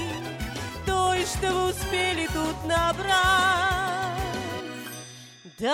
той, 0.85 1.23
что 1.23 1.53
вы 1.53 1.69
успели 1.69 2.27
тут 2.33 2.65
набрать. 2.65 3.15
Дорога 5.57 5.71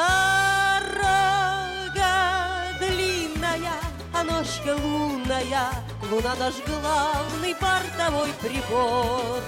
длинная, 2.79 3.79
а 4.13 4.23
ножка 4.23 4.75
лунная, 4.75 5.71
Луна 6.11 6.35
наш 6.35 6.53
главный 6.67 7.55
портовой 7.55 8.29
прибор. 8.41 9.41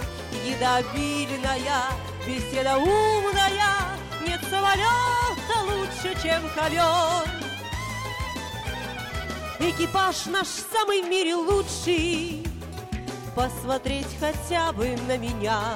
Еда 0.43 0.78
обильная, 0.78 1.84
беседа 2.26 2.78
умная, 2.80 4.03
Нет 4.26 4.42
самолета 4.50 5.56
лучше, 5.64 6.16
чем 6.22 6.42
ковер. 6.56 7.44
Экипаж 9.60 10.26
наш 10.26 10.48
самый 10.48 11.04
в 11.04 11.10
мире 11.10 11.36
лучший, 11.36 12.46
Посмотреть 13.36 14.08
хотя 14.20 14.72
бы 14.74 14.96
на 15.08 15.18
меня. 15.18 15.76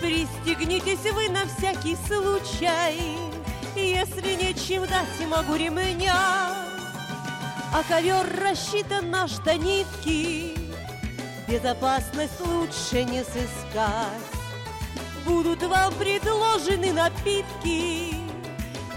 Пристегнитесь 0.00 1.12
вы 1.12 1.28
на 1.28 1.44
всякий 1.46 1.96
случай, 2.06 3.18
Если 3.74 4.34
нечем 4.34 4.86
дать, 4.86 5.28
могу 5.28 5.56
ремня. 5.56 6.14
А 7.74 7.82
ковер 7.88 8.26
рассчитан 8.40 9.10
наш 9.10 9.32
до 9.38 9.54
нитки, 9.54 10.56
Безопасность 11.48 12.40
лучше 12.40 13.04
не 13.04 13.24
сыскать. 13.24 14.41
Будут 15.24 15.62
вам 15.62 15.94
предложены 15.94 16.92
напитки, 16.92 18.16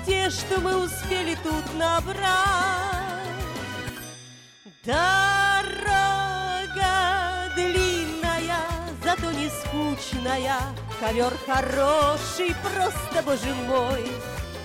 Те, 0.06 0.30
что 0.30 0.60
мы 0.60 0.84
успели 0.84 1.38
тут 1.44 1.74
набрать. 1.78 2.26
Дорога 4.84 5.86
длинная, 7.56 8.58
зато 9.04 9.32
не 9.32 9.50
скучная, 9.50 10.58
Ковер 11.00 11.34
хороший, 11.46 12.56
просто, 12.64 13.22
боже 13.24 13.54
мой. 13.68 14.12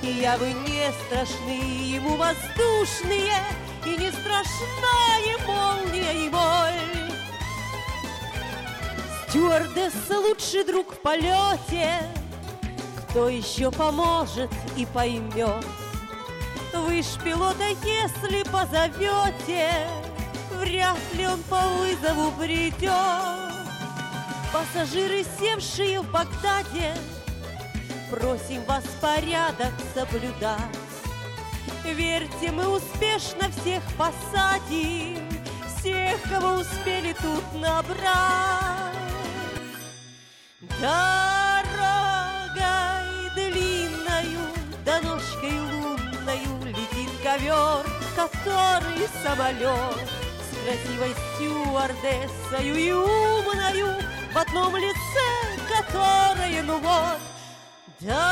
И 0.03 0.27
бы 0.39 0.53
не 0.67 0.91
страшны 1.05 1.61
ему 1.97 2.17
воздушные, 2.17 3.37
И 3.85 3.97
не 3.97 4.11
страшная 4.11 5.47
молния 5.47 6.27
и 6.27 6.29
боль. 6.31 7.00
Стюардесса 9.31 10.19
лучший 10.19 10.65
друг 10.65 10.93
в 10.93 10.99
полете, 11.03 12.03
Кто 12.99 13.29
еще 13.29 13.71
поможет 13.71 14.51
и 14.77 14.85
поймет. 14.85 15.65
Вы 16.75 17.01
ж 17.01 17.07
пилота, 17.23 17.69
если 17.85 18.43
позовете, 18.51 19.87
Вряд 20.55 20.99
ли 21.15 21.29
он 21.29 21.41
по 21.45 21.61
вызову 21.79 22.33
придет. 22.33 22.91
Пассажиры, 24.53 25.25
севшие 25.39 26.01
в 26.01 26.11
Багдаде, 26.11 26.93
Просим 28.11 28.65
вас 28.65 28.85
порядок 29.01 29.75
соблюдать. 29.95 30.59
Верьте, 31.85 32.51
мы 32.51 32.67
успешно 32.67 33.49
всех 33.61 33.85
посадим, 33.97 35.21
Всех, 35.79 36.21
кого 36.29 36.63
успели 36.63 37.13
тут 37.13 37.45
набрать. 37.61 38.90
Дорогой 40.81 42.61
длинною, 43.35 44.41
да 44.83 45.01
ножкой 45.03 45.61
лунною 45.61 46.65
Летит 46.65 47.11
ковер, 47.23 47.85
который 48.17 49.07
самолет 49.23 50.09
С 50.41 50.57
красивой 50.65 51.15
стюардессою 51.37 52.75
и 52.77 52.93
умною 52.93 53.95
В 54.33 54.39
одном 54.39 54.75
лице, 54.77 55.29
которое, 55.69 56.63
ну 56.63 56.79
вот 56.79 57.19
Дорогу 58.01 58.31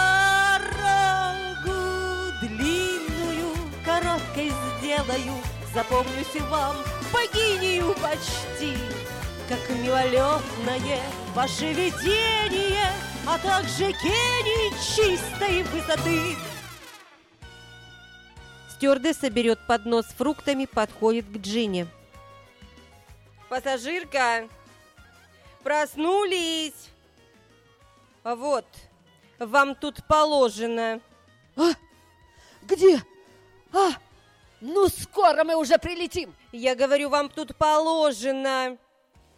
длинную 2.40 3.52
короткой 3.84 4.52
сделаю. 4.78 5.34
Запомнюсь 5.74 6.40
вам 6.48 6.76
богинею 7.12 7.94
почти 8.00 8.78
Как 9.48 9.70
мимолетное 9.70 11.00
ваше 11.34 11.72
видение 11.72 12.92
А 13.26 13.38
также 13.38 13.92
гений 13.92 14.70
чистой 14.76 15.62
высоты 15.62 16.36
Стюардесса 18.74 19.30
берет 19.30 19.58
поднос 19.66 20.04
с 20.06 20.12
фруктами, 20.12 20.66
подходит 20.66 21.24
к 21.26 21.38
Джине. 21.38 21.88
«Пассажирка, 23.48 24.46
проснулись!» 25.64 26.90
«А 28.22 28.36
«Вот, 28.36 28.66
вам 29.40 29.74
тут 29.74 30.04
положено». 30.06 31.00
А? 31.56 31.72
Где? 32.62 33.02
А, 33.72 33.92
ну 34.60 34.86
скоро 34.88 35.42
мы 35.42 35.56
уже 35.56 35.78
прилетим. 35.78 36.32
Я 36.52 36.76
говорю, 36.76 37.08
вам 37.08 37.30
тут 37.30 37.56
положено. 37.56 38.78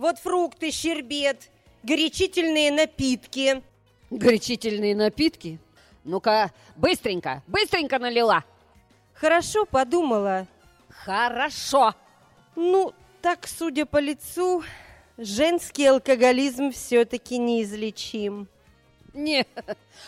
Вот 0.00 0.18
фрукты, 0.18 0.70
щербет, 0.70 1.50
горячительные 1.82 2.72
напитки. 2.72 3.62
Горячительные 4.08 4.96
напитки? 4.96 5.58
Ну-ка, 6.04 6.52
быстренько, 6.74 7.42
быстренько 7.46 7.98
налила. 7.98 8.42
Хорошо 9.12 9.66
подумала. 9.66 10.46
Хорошо. 10.88 11.94
Ну, 12.56 12.94
так, 13.20 13.46
судя 13.46 13.84
по 13.84 13.98
лицу, 13.98 14.64
женский 15.18 15.84
алкоголизм 15.84 16.72
все-таки 16.72 17.36
неизлечим. 17.36 18.48
Не, 19.12 19.46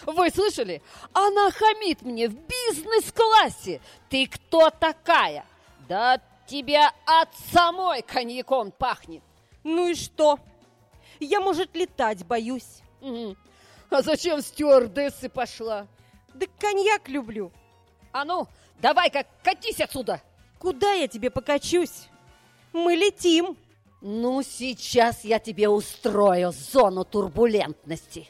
вы 0.06 0.30
слышали? 0.30 0.80
Она 1.12 1.50
хамит 1.50 2.00
мне 2.00 2.30
в 2.30 2.34
бизнес-классе. 2.34 3.82
Ты 4.08 4.26
кто 4.26 4.70
такая? 4.70 5.44
Да 5.86 6.18
тебя 6.46 6.94
от 7.04 7.28
самой 7.52 8.00
коньяком 8.00 8.70
пахнет. 8.70 9.22
Ну 9.64 9.88
и 9.88 9.94
что? 9.94 10.38
Я, 11.20 11.40
может, 11.40 11.74
летать 11.76 12.24
боюсь. 12.26 12.82
А 13.90 14.02
зачем 14.02 14.40
стюардессы 14.40 15.28
пошла? 15.28 15.86
Да 16.34 16.46
коньяк 16.58 17.08
люблю. 17.08 17.52
А 18.12 18.24
ну, 18.24 18.48
давай-ка 18.80 19.26
катись 19.42 19.80
отсюда. 19.80 20.20
Куда 20.58 20.92
я 20.92 21.08
тебе 21.08 21.30
покачусь? 21.30 22.08
Мы 22.72 22.94
летим. 22.94 23.56
Ну, 24.00 24.42
сейчас 24.42 25.24
я 25.24 25.38
тебе 25.38 25.68
устрою 25.68 26.50
зону 26.50 27.04
турбулентности. 27.04 28.28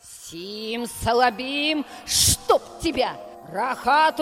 Сим 0.00 0.86
Салабим, 0.86 1.84
чтоб 2.06 2.62
тебя! 2.80 3.16
Рахат 3.50 4.20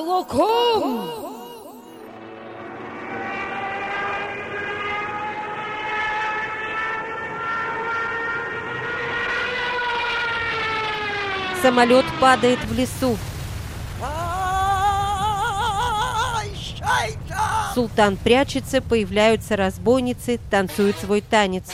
Самолет 11.62 12.04
падает 12.20 12.58
в 12.64 12.72
лесу. 12.74 13.16
Султан 17.74 18.16
прячется, 18.16 18.80
появляются 18.80 19.56
разбойницы, 19.56 20.40
танцуют 20.50 20.96
свой 20.98 21.20
танец. 21.20 21.64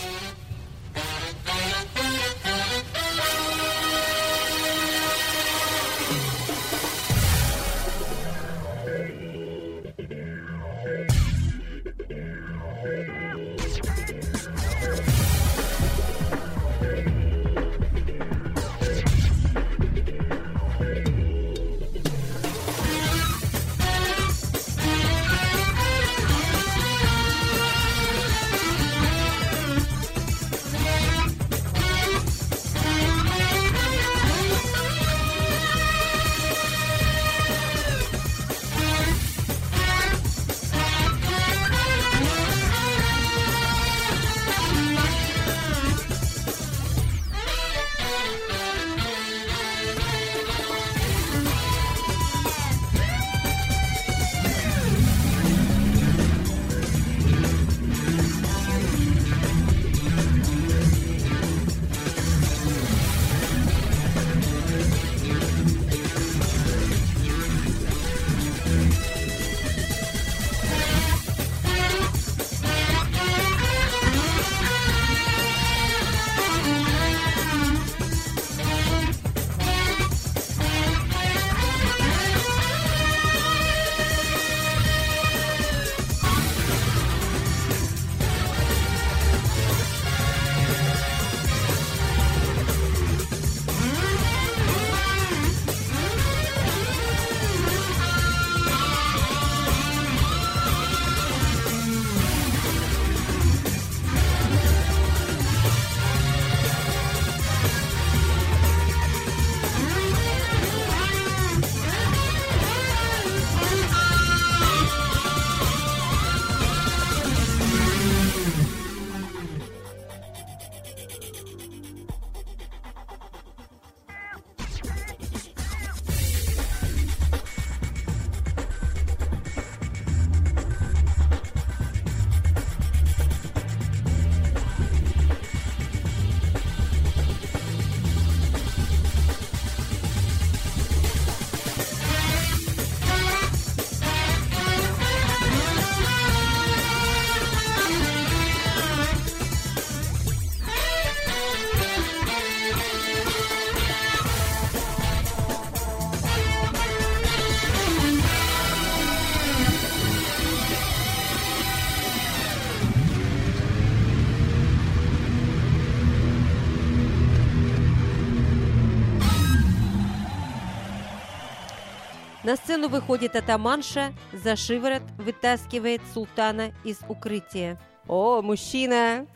На 172.52 172.56
сцену 172.56 172.88
выходит 172.90 173.34
атаманша, 173.34 174.12
за 174.34 174.56
шиворот 174.56 175.00
вытаскивает 175.16 176.02
султана 176.12 176.74
из 176.84 176.98
укрытия. 177.08 177.80
«О, 178.06 178.42
мужчина! 178.42 179.26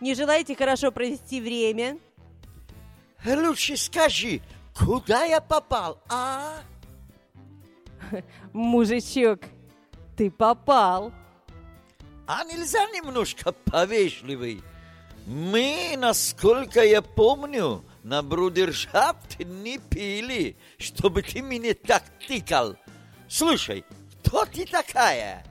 Не 0.00 0.14
желаете 0.14 0.56
хорошо 0.56 0.92
провести 0.92 1.42
время?» 1.42 1.98
Лучше 3.22 3.76
скажи, 3.76 4.40
куда 4.74 5.24
я 5.24 5.42
попал, 5.42 6.00
а? 6.08 6.60
Мужичок, 8.54 9.40
ты 10.16 10.30
попал. 10.30 11.12
А 12.26 12.44
нельзя 12.44 12.86
немножко 12.94 13.52
повежливый? 13.52 14.62
Мы, 15.26 15.96
насколько 15.98 16.82
я 16.82 17.02
помню, 17.02 17.84
на 18.02 18.22
брудершафт 18.22 19.38
не 19.40 19.78
пили, 19.78 20.56
чтобы 20.78 21.22
ты 21.22 21.42
меня 21.42 21.74
так 21.74 22.02
тыкал. 22.26 22.76
Слушай, 23.28 23.84
кто 24.24 24.44
ты 24.44 24.66
такая? 24.66 25.44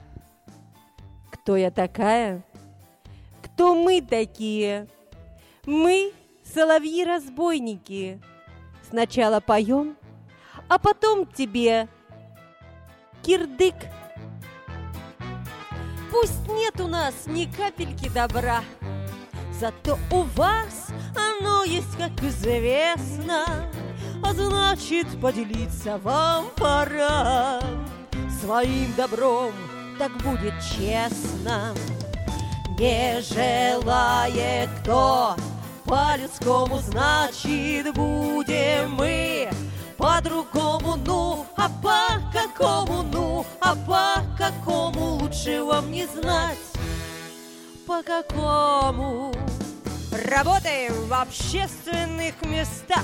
Кто 1.30 1.56
я 1.56 1.70
такая? 1.70 2.44
Кто 3.42 3.74
мы 3.74 4.02
такие? 4.02 4.88
Мы 5.64 6.12
соловьи-разбойники. 6.44 8.20
Сначала 8.88 9.40
поем, 9.40 9.96
а 10.68 10.78
потом 10.78 11.26
тебе 11.26 11.88
кирдык. 13.22 13.76
Пусть 16.10 16.48
нет 16.48 16.80
у 16.80 16.88
нас 16.88 17.14
ни 17.26 17.44
капельки 17.44 18.08
добра, 18.08 18.64
Зато 19.60 19.98
у 20.10 20.22
вас 20.36 20.88
оно 21.14 21.64
есть, 21.64 21.94
как 21.98 22.12
известно, 22.22 23.44
А 24.22 24.32
значит, 24.32 25.06
поделиться 25.20 25.98
вам 25.98 26.46
пора. 26.56 27.60
Своим 28.40 28.94
добром 28.96 29.52
так 29.98 30.12
будет 30.22 30.54
честно. 30.62 31.74
Не 32.78 33.20
желает 33.20 34.70
кто 34.80 35.36
по-людскому, 35.84 36.78
значит, 36.78 37.92
будем 37.94 38.92
мы 38.94 39.50
по-другому, 39.98 40.96
ну, 41.04 41.44
а 41.58 41.68
по 41.82 42.06
какому, 42.32 43.02
ну, 43.02 43.44
а 43.60 43.74
по 43.74 44.22
какому 44.38 45.16
лучше 45.16 45.62
вам 45.62 45.92
не 45.92 46.06
знать, 46.06 46.56
по 47.90 48.04
какому. 48.04 49.34
Работаем 50.30 50.92
в 51.08 51.12
общественных 51.12 52.40
местах, 52.42 53.02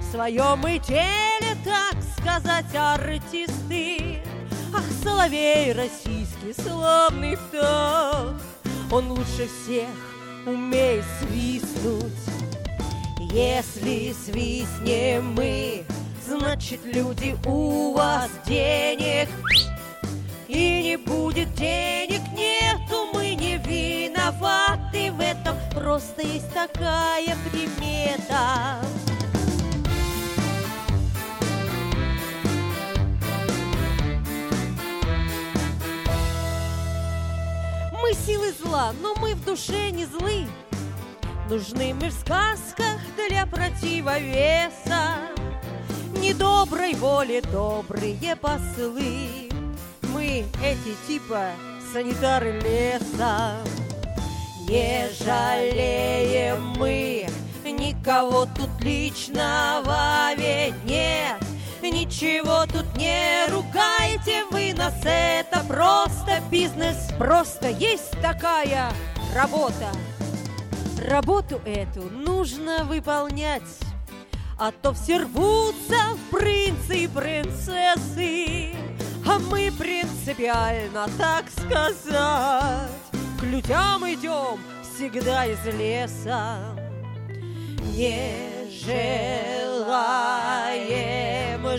в 0.00 0.12
своем 0.12 0.66
и 0.66 0.78
деле, 0.80 1.56
так 1.64 1.96
сказать, 2.18 2.66
артисты. 2.74 4.22
Ах, 4.74 4.84
соловей 5.02 5.72
российский, 5.72 6.52
славный 6.62 7.38
птах, 7.38 8.34
он 8.90 9.12
лучше 9.12 9.48
всех 9.48 9.88
умеет 10.44 11.06
свистнуть. 11.22 12.12
Если 13.32 14.12
свистнем 14.12 15.32
мы, 15.32 15.86
значит, 16.26 16.80
люди, 16.84 17.34
у 17.46 17.94
вас 17.94 18.28
денег 18.46 19.30
и 20.48 20.82
не 20.82 20.96
будет 20.96 21.54
денег, 21.54 22.20
нету, 22.36 23.08
мы 23.14 23.27
виноваты 24.28 25.12
в 25.12 25.20
этом, 25.20 25.56
просто 25.74 26.22
есть 26.22 26.52
такая 26.52 27.36
примета. 27.50 28.78
Мы 38.02 38.14
силы 38.14 38.52
зла, 38.52 38.92
но 39.02 39.14
мы 39.16 39.34
в 39.34 39.44
душе 39.44 39.90
не 39.90 40.04
злы. 40.04 40.46
Нужны 41.48 41.94
мы 41.94 42.10
в 42.10 42.12
сказках 42.12 43.00
для 43.16 43.46
противовеса 43.46 45.16
Недоброй 46.20 46.92
воли 46.92 47.40
добрые 47.50 48.36
послы 48.36 49.48
Мы 50.12 50.44
эти 50.62 50.94
типа 51.06 51.52
санитары 51.90 52.60
леса 52.60 53.54
Не 54.68 55.08
жалеем 55.24 56.74
мы. 56.76 57.26
Никого 57.64 58.46
тут 58.46 58.68
личного 58.80 60.34
ведь 60.36 60.84
нет. 60.84 61.42
Ничего 61.82 62.66
тут 62.66 62.84
не 62.96 63.46
ругайте 63.50 64.44
вы 64.50 64.74
нас, 64.74 64.94
это 65.04 65.60
просто 65.66 66.40
бизнес 66.50 67.08
Просто 67.18 67.68
есть 67.68 68.12
такая 68.22 68.92
работа. 69.34 69.88
Работу 71.08 71.60
эту 71.64 72.02
нужно 72.02 72.84
выполнять, 72.84 73.62
а 74.58 74.70
то 74.70 74.92
все 74.92 75.18
рвутся 75.18 76.14
в 76.14 76.36
принцы 76.36 77.04
и 77.04 77.08
принцессы, 77.08 78.76
а 79.26 79.38
мы 79.38 79.72
принципиально, 79.76 81.06
так 81.18 81.46
сказать, 81.50 83.07
к 83.38 83.42
людям 83.44 84.04
идем 84.04 84.58
всегда 84.82 85.46
из 85.46 85.64
леса. 85.64 86.58
Не 87.96 88.68
желаем 88.68 90.08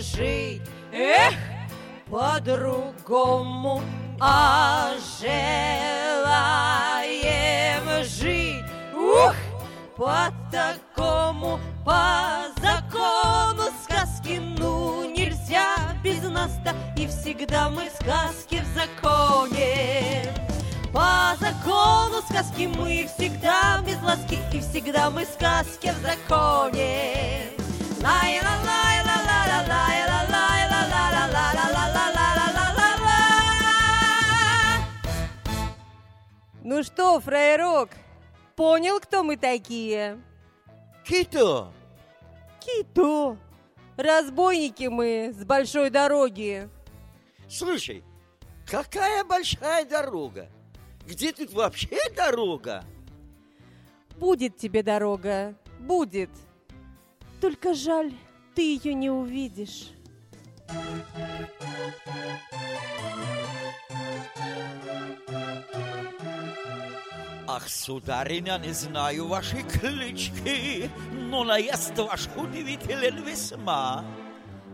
жить, 0.00 0.62
эх, 0.92 1.34
по-другому, 2.08 3.82
а 4.18 4.94
желаем 5.20 5.44
жить 8.04 8.64
Ух! 8.94 9.34
По 9.96 10.32
такому, 10.50 11.60
по 11.84 12.46
закону 12.62 13.64
сказки, 13.84 14.40
ну, 14.58 15.04
нельзя 15.10 15.76
без 16.02 16.22
нас-то, 16.22 16.74
и 16.96 17.06
всегда 17.06 17.68
мы 17.68 17.90
сказки 18.00 18.62
в 18.62 18.66
законе. 18.74 20.49
По 20.92 21.36
закону 21.38 22.20
сказки 22.28 22.66
мы 22.66 23.08
всегда 23.14 23.82
без 23.86 24.00
ласки, 24.02 24.38
и 24.52 24.60
всегда 24.60 25.10
мы 25.10 25.24
сказки 25.24 25.90
в 25.90 26.02
законе. 26.02 27.50
Ну 36.62 36.82
что, 36.84 37.20
фраерок, 37.20 37.90
Понял, 38.60 39.00
кто 39.00 39.22
мы 39.22 39.38
такие? 39.38 40.20
Кито! 41.02 41.72
Кито! 42.60 43.38
Разбойники 43.96 44.84
мы 44.84 45.32
с 45.34 45.44
большой 45.46 45.88
дороги. 45.88 46.68
Слушай, 47.48 48.04
какая 48.66 49.24
большая 49.24 49.86
дорога? 49.86 50.50
Где 51.10 51.32
тут 51.32 51.52
вообще 51.52 51.98
дорога? 52.14 52.84
Будет 54.16 54.56
тебе 54.56 54.84
дорога, 54.84 55.56
будет. 55.80 56.30
Только 57.40 57.74
жаль, 57.74 58.12
ты 58.54 58.76
ее 58.76 58.94
не 58.94 59.10
увидишь. 59.10 59.90
Ах, 67.48 67.68
сударыня, 67.68 68.58
не 68.58 68.72
знаю 68.72 69.26
вашей 69.26 69.64
клички, 69.64 70.88
но 71.12 71.42
наезд 71.42 71.98
ваш 71.98 72.28
удивителен 72.36 73.24
весьма. 73.24 74.04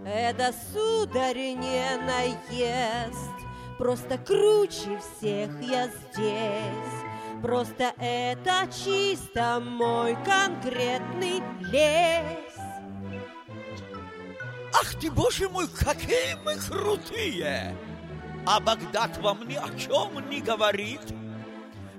Это, 0.05 0.55
сударь, 0.71 1.55
не 1.55 1.97
наезд, 2.05 3.46
Просто 3.79 4.17
круче 4.19 4.99
всех 4.99 5.51
я 5.61 5.89
здесь. 5.89 7.43
Просто 7.43 7.93
это 7.99 8.67
чисто 8.73 9.61
мой 9.61 10.17
конкретный 10.25 11.43
лес. 11.61 12.55
Ах 14.73 14.95
ты, 15.01 15.11
боже 15.11 15.49
мой, 15.49 15.69
какие 15.69 16.35
мы 16.45 16.57
крутые! 16.57 17.77
А 18.47 18.61
Багдад 18.61 19.19
вам 19.19 19.47
ни 19.47 19.57
о 19.57 19.69
чем 19.79 20.29
не 20.31 20.41
говорит. 20.41 21.01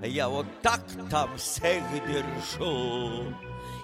Я 0.01 0.29
вот 0.29 0.45
так 0.61 0.81
там 1.09 1.37
всех 1.37 1.83
держу. 2.07 3.33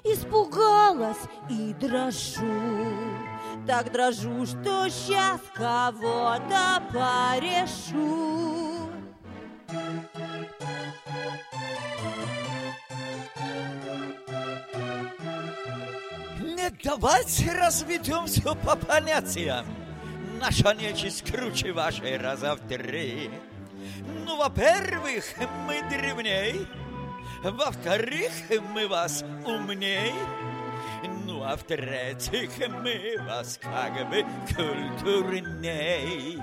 Испугалась 0.03 1.17
и 1.49 1.73
дрожу. 1.73 2.43
Так 3.67 3.91
дрожу, 3.91 4.45
что 4.45 4.89
сейчас 4.89 5.39
кого-то 5.53 6.83
порешу. 6.91 8.89
Не 16.39 16.69
давайте 16.83 17.51
разведем 17.51 18.25
все 18.25 18.55
по 18.55 18.75
понятиям. 18.75 19.65
наша 20.43 20.73
нечисть 20.73 21.23
круче 21.31 21.71
вашей 21.71 22.17
раза 22.17 22.55
в 22.55 22.67
три. 22.67 23.29
Ну, 24.25 24.37
во-первых, 24.37 25.23
мы 25.65 25.81
древней, 25.89 26.67
во-вторых, 27.43 28.31
мы 28.73 28.87
вас 28.87 29.23
умней, 29.45 30.13
ну, 31.43 31.49
а 31.49 31.57
в-третьих, 31.57 32.51
мы 32.69 33.15
вас 33.27 33.59
как 33.61 34.09
бы 34.09 34.25
культурней. 34.55 36.39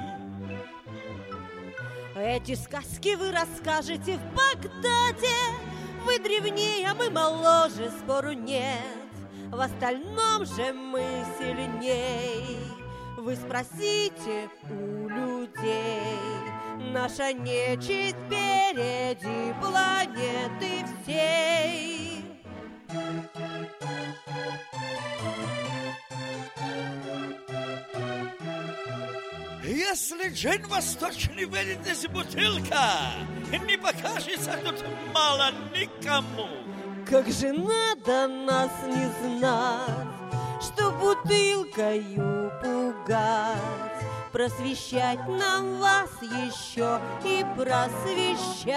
Эти 2.15 2.55
сказки 2.55 3.15
вы 3.15 3.33
расскажете 3.33 4.19
в 4.19 4.35
Багдаде. 4.35 5.39
Вы 6.05 6.19
древнее, 6.19 6.89
а 6.91 6.95
мы 6.95 7.09
моложе, 7.09 7.91
спору 7.91 8.33
нет. 8.33 8.79
В 9.51 9.61
остальном 9.61 10.45
же 10.45 10.73
мы 10.73 11.05
сильней. 11.39 12.59
Вы 13.17 13.37
спросите 13.37 14.51
у 14.69 15.09
людей. 15.09 16.19
Наша 16.93 17.33
нечисть 17.33 18.17
впереди 18.27 19.55
планеты 19.61 20.85
всей. 21.03 22.25
Если 29.91 30.29
джин 30.29 30.69
восточный 30.69 31.47
выйдет 31.47 31.85
из 31.85 32.07
бутылка, 32.07 33.11
не 33.67 33.77
покажется 33.77 34.57
тут 34.65 34.85
мало 35.13 35.51
никому. 35.75 36.47
Как 37.05 37.27
же 37.27 37.53
надо 37.53 38.29
нас 38.29 38.71
не 38.87 39.11
знать, 39.21 40.07
что 40.63 40.93
бутылкою 40.93 42.53
пугать, 42.63 44.07
просвещать 44.31 45.27
нам 45.27 45.81
вас 45.81 46.11
еще 46.23 47.01
и 47.25 47.45
просвещать. 47.57 48.77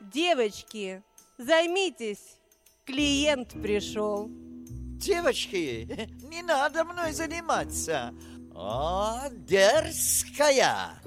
Девочки, 0.00 1.02
займитесь, 1.38 2.39
клиент 2.84 3.52
пришел. 3.62 4.28
Девочки, 4.98 6.08
не 6.30 6.42
надо 6.42 6.84
мной 6.84 7.12
заниматься. 7.12 8.14
О, 8.54 9.28
дерзкая! 9.30 11.00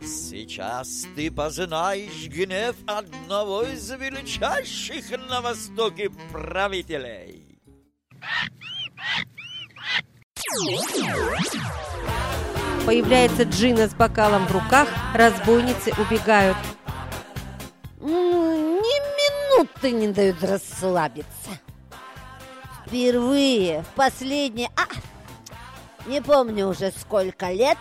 Сейчас 0.00 1.06
ты 1.14 1.30
познаешь 1.30 2.28
гнев 2.28 2.76
одного 2.86 3.62
из 3.62 3.90
величайших 3.90 5.10
на 5.28 5.40
Востоке 5.40 6.10
правителей. 6.30 7.58
Появляется 12.86 13.44
Джина 13.44 13.88
с 13.88 13.94
бокалом 13.94 14.46
в 14.46 14.52
руках, 14.52 14.88
разбойницы 15.14 15.92
убегают. 15.98 16.56
Минуты 19.54 19.92
не 19.92 20.08
дают 20.08 20.42
расслабиться. 20.42 21.58
Впервые 22.86 23.82
в 23.82 23.88
последние... 23.94 24.68
А, 24.76 24.86
не 26.06 26.20
помню 26.20 26.68
уже 26.68 26.90
сколько 26.92 27.50
лет, 27.50 27.78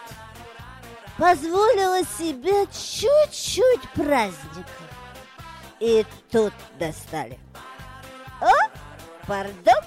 позволила 1.17 2.03
себе 2.03 2.65
чуть-чуть 2.67 3.89
праздника. 3.93 4.69
И 5.79 6.05
тут 6.31 6.53
достали. 6.79 7.39
О, 8.39 8.51
пардон, 9.27 9.83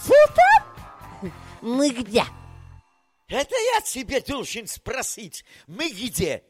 Султан, 0.00 1.32
мы 1.60 1.90
где? 1.90 2.24
Это 3.28 3.54
я 3.74 3.80
тебе 3.80 4.20
должен 4.20 4.66
спросить, 4.66 5.44
мы 5.66 5.90
где? 5.90 6.44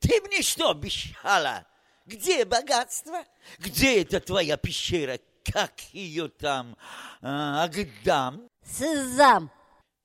Ты 0.00 0.20
мне 0.22 0.42
что 0.42 0.70
обещала? 0.70 1.66
Где 2.10 2.44
богатство? 2.44 3.24
Где 3.58 4.02
эта 4.02 4.18
твоя 4.18 4.56
пещера? 4.56 5.20
Как 5.44 5.80
ее 5.92 6.28
там? 6.28 6.76
А, 7.22 7.62
Агдам? 7.62 8.48
Сызам, 8.64 9.50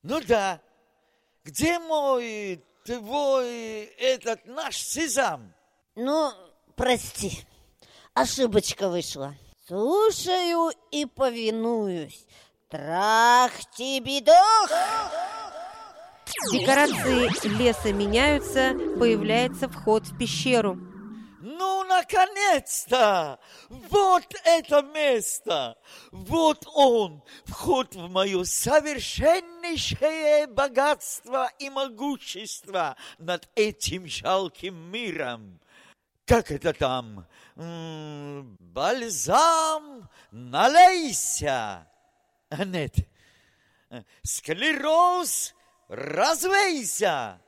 Ну 0.04 0.20
да. 0.20 0.60
Где 1.44 1.80
мой, 1.80 2.64
твой, 2.84 3.84
этот 3.98 4.46
наш 4.46 4.76
Сезам? 4.76 5.52
Ну, 5.96 6.32
прости, 6.76 7.44
ошибочка 8.14 8.88
вышла. 8.88 9.34
Слушаю 9.66 10.70
и 10.92 11.06
повинуюсь. 11.06 12.24
Трах 12.68 13.52
тебе 13.76 14.20
дух! 14.20 14.70
Декорации 16.52 17.48
леса 17.58 17.92
меняются, 17.92 18.74
появляется 18.96 19.68
вход 19.68 20.06
в 20.06 20.16
пещеру. 20.16 20.78
Ну, 21.48 21.84
наконец-то! 21.84 23.38
Вот 23.68 24.34
это 24.44 24.82
место! 24.82 25.78
Вот 26.10 26.66
он, 26.74 27.22
вход 27.44 27.94
в 27.94 28.10
мое 28.10 28.42
совершеннейшее 28.42 30.48
богатство 30.48 31.48
и 31.60 31.70
могущество 31.70 32.96
над 33.18 33.48
этим 33.54 34.08
жалким 34.08 34.74
миром. 34.90 35.60
Как 36.24 36.50
это 36.50 36.72
там? 36.72 37.24
М, 37.54 38.56
Бальзам, 38.58 40.10
налейся! 40.32 41.86
Нет, 42.50 42.96
склероз, 44.24 45.54
развейся! 45.86 47.40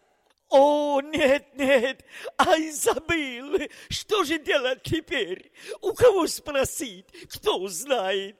О, 0.50 1.00
нет, 1.02 1.54
нет, 1.54 2.04
ай, 2.38 2.70
забыл. 2.70 3.58
Что 3.90 4.24
же 4.24 4.38
делать 4.38 4.82
теперь? 4.82 5.52
У 5.82 5.92
кого 5.92 6.26
спросить? 6.26 7.06
Кто 7.30 7.68
знает? 7.68 8.36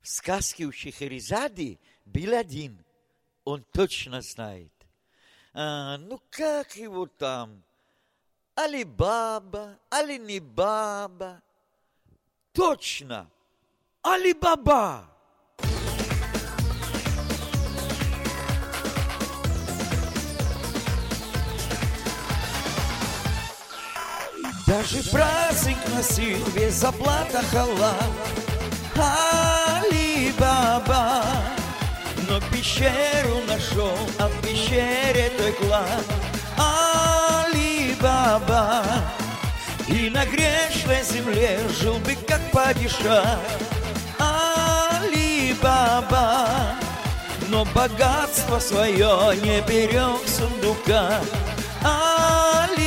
В 0.00 0.08
сказке 0.08 0.64
у 0.64 0.72
Шехерезады 0.72 1.78
был 2.04 2.34
один. 2.34 2.84
Он 3.44 3.62
точно 3.72 4.22
знает. 4.22 4.72
А, 5.54 5.98
ну, 5.98 6.20
как 6.30 6.76
его 6.76 7.06
там? 7.06 7.62
Али 8.54 8.82
баба, 8.82 9.78
али 9.90 10.18
не 10.18 10.40
баба? 10.40 11.40
Точно! 12.52 13.30
Али 14.02 14.32
баба! 14.32 15.17
Даже 24.78 25.02
праздник 25.10 25.78
носил 25.92 26.38
без 26.54 26.74
заплата 26.74 27.42
халат. 27.50 28.12
Али-Баба. 29.74 31.04
Но 32.28 32.40
пещеру 32.52 33.40
нашел, 33.48 33.98
а 34.20 34.28
в 34.28 34.40
пещере 34.40 35.32
той 35.36 35.52
клад. 35.54 36.04
Али-Баба. 37.44 38.84
И 39.88 40.10
на 40.10 40.24
грешной 40.26 41.02
земле 41.02 41.58
жил 41.80 41.98
бы 41.98 42.14
как 42.28 42.40
падиша 42.52 43.40
Али-Баба. 45.00 45.66
Но 47.48 47.64
богатство 47.74 48.60
свое 48.60 49.36
не 49.42 49.60
берег 49.62 50.20
сундука 50.28 51.20
Али-Баба 51.82 52.78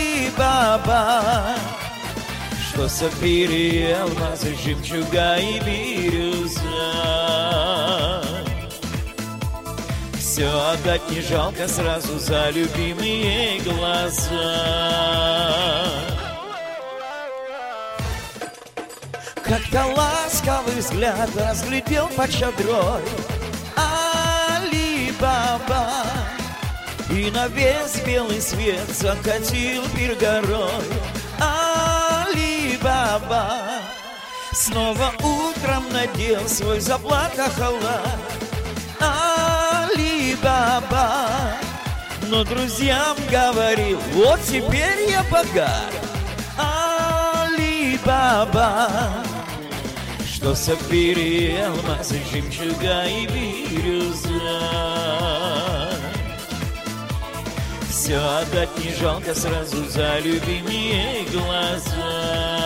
Что 2.73 2.87
сапфиры, 2.87 3.93
алмазы, 3.93 4.55
жемчуга 4.55 5.37
и 5.37 5.59
бирюза. 5.59 6.61
Все 10.17 10.47
отдать 10.71 11.01
не 11.09 11.19
жалко 11.19 11.67
сразу 11.67 12.17
за 12.17 12.49
любимые 12.51 13.59
глаза. 13.59 14.29
Как-то 19.43 19.85
ласковый 19.87 20.75
взгляд 20.77 21.29
разглядел 21.35 22.07
под 22.15 22.31
чадрой 22.31 23.01
Али-Баба. 24.55 25.89
И 27.09 27.29
на 27.31 27.47
весь 27.49 28.01
белый 28.05 28.39
свет 28.39 28.87
закатил 28.97 29.83
пир 29.93 30.15
горой 30.15 30.85
Али-Баба 33.11 33.81
Снова 34.53 35.11
утром 35.19 35.83
надел 35.91 36.47
свой 36.47 36.79
заплата 36.79 37.49
халат 37.49 38.19
Али-Баба. 38.99 40.47
Но 42.27 42.43
друзьям 42.45 43.17
говорил, 43.29 43.99
вот 44.13 44.39
теперь 44.43 45.09
я 45.09 45.23
богат 45.23 45.93
Али-Баба. 47.47 48.07
Что 50.25 50.55
сапфиры, 50.55 51.59
алмазы, 51.65 52.21
жемчуга 52.31 53.05
и 53.07 53.27
бирюза. 53.27 54.29
Все 57.89 58.17
отдать 58.17 58.77
не 58.77 58.93
жалко 58.95 59.35
сразу 59.35 59.85
за 59.89 60.19
любимые 60.19 61.25
глаза 61.31 62.60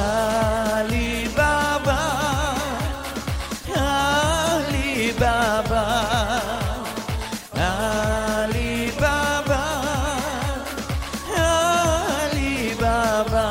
Али 0.00 1.28
Баба, 1.36 1.98
Али 3.74 5.12
Баба, 5.18 5.84
Али 7.52 8.92
Баба, 9.00 9.64
Али 11.36 12.74
Баба. 12.80 13.48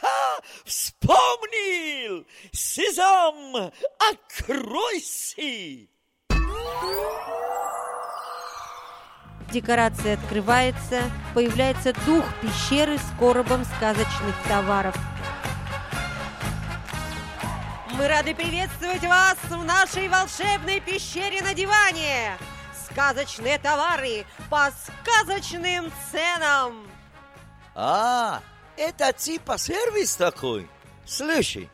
Ха! 0.00 0.40
Вспомнил! 0.64 2.24
Сезам, 2.52 3.72
откройся! 3.98 5.88
Декорация 9.50 10.14
открывается, 10.14 11.10
появляется 11.32 11.94
дух 12.04 12.24
пещеры 12.42 12.98
с 12.98 13.18
коробом 13.18 13.64
сказочных 13.64 14.36
товаров. 14.46 14.94
Мы 17.92 18.06
рады 18.08 18.34
приветствовать 18.34 19.02
вас 19.02 19.38
в 19.48 19.64
нашей 19.64 20.08
волшебной 20.08 20.80
пещере 20.80 21.42
на 21.42 21.54
диване! 21.54 22.36
Сказочные 22.90 23.58
товары 23.58 24.26
по 24.50 24.70
сказочным 24.70 25.90
ценам! 26.12 26.86
А, 27.74 28.42
это 28.76 29.14
типа 29.14 29.56
сервис 29.56 30.14
такой? 30.14 30.68
Слушай, 31.06 31.70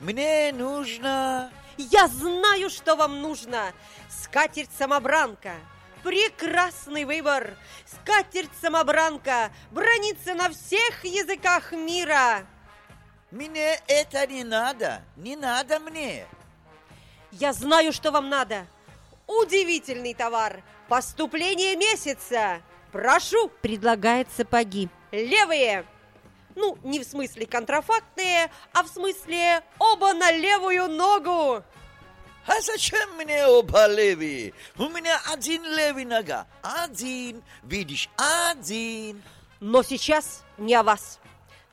мне 0.00 0.52
нужно... 0.52 1.50
Я 1.78 2.08
знаю, 2.08 2.68
что 2.68 2.94
вам 2.94 3.22
нужно! 3.22 3.72
Скатерть-самобранка! 4.10 5.54
Прекрасный 6.06 7.04
выбор! 7.04 7.58
Скатерть-самобранка 7.84 9.50
бронится 9.72 10.34
на 10.34 10.50
всех 10.50 11.04
языках 11.04 11.72
мира! 11.72 12.46
Мне 13.32 13.80
это 13.88 14.24
не 14.28 14.44
надо, 14.44 15.02
не 15.16 15.34
надо 15.34 15.80
мне. 15.80 16.28
Я 17.32 17.52
знаю, 17.52 17.92
что 17.92 18.12
вам 18.12 18.28
надо! 18.28 18.68
Удивительный 19.26 20.14
товар! 20.14 20.62
Поступление 20.86 21.74
месяца! 21.74 22.62
Прошу! 22.92 23.48
Предлагает 23.60 24.28
сапоги. 24.36 24.88
Левые! 25.10 25.84
Ну, 26.54 26.78
не 26.84 27.00
в 27.00 27.04
смысле 27.04 27.46
контрафактные, 27.46 28.52
а 28.72 28.84
в 28.84 28.86
смысле 28.86 29.60
оба 29.80 30.12
на 30.12 30.30
левую 30.30 30.86
ногу! 30.86 31.64
А 32.46 32.60
зачем 32.60 33.16
мне 33.16 33.44
оба 33.46 33.86
левые? 33.86 34.52
У 34.78 34.88
меня 34.88 35.20
один 35.32 35.64
левый 35.64 36.04
нога. 36.04 36.46
Один, 36.62 37.42
видишь, 37.64 38.08
один. 38.16 39.22
Но 39.60 39.82
сейчас 39.82 40.44
не 40.56 40.74
о 40.74 40.82
вас. 40.82 41.18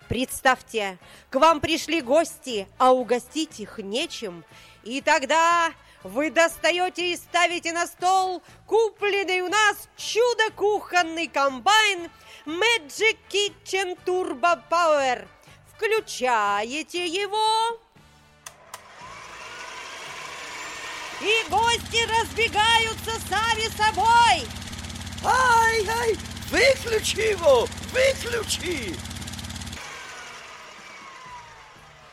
Представьте, 0.09 0.97
к 1.29 1.35
вам 1.35 1.59
пришли 1.59 2.01
гости, 2.01 2.67
а 2.77 2.91
угостить 2.91 3.59
их 3.59 3.77
нечем. 3.77 4.43
И 4.83 5.01
тогда 5.01 5.71
вы 6.03 6.31
достаете 6.31 7.13
и 7.13 7.15
ставите 7.17 7.71
на 7.71 7.87
стол 7.87 8.41
купленный 8.65 9.41
у 9.41 9.49
нас 9.49 9.89
чудо-кухонный 9.95 11.27
комбайн 11.27 12.09
Magic 12.45 13.17
Kitchen 13.29 13.97
Turbo 14.05 14.61
Power. 14.69 15.27
Включаете 15.73 17.07
его, 17.07 17.79
и 21.23 21.49
гости 21.49 22.05
разбегаются 22.19 23.11
сами 23.29 23.67
собой. 23.77 24.47
Ай, 25.23 25.87
ай, 25.87 26.17
выключи 26.49 27.31
его, 27.31 27.67
выключи. 27.91 28.95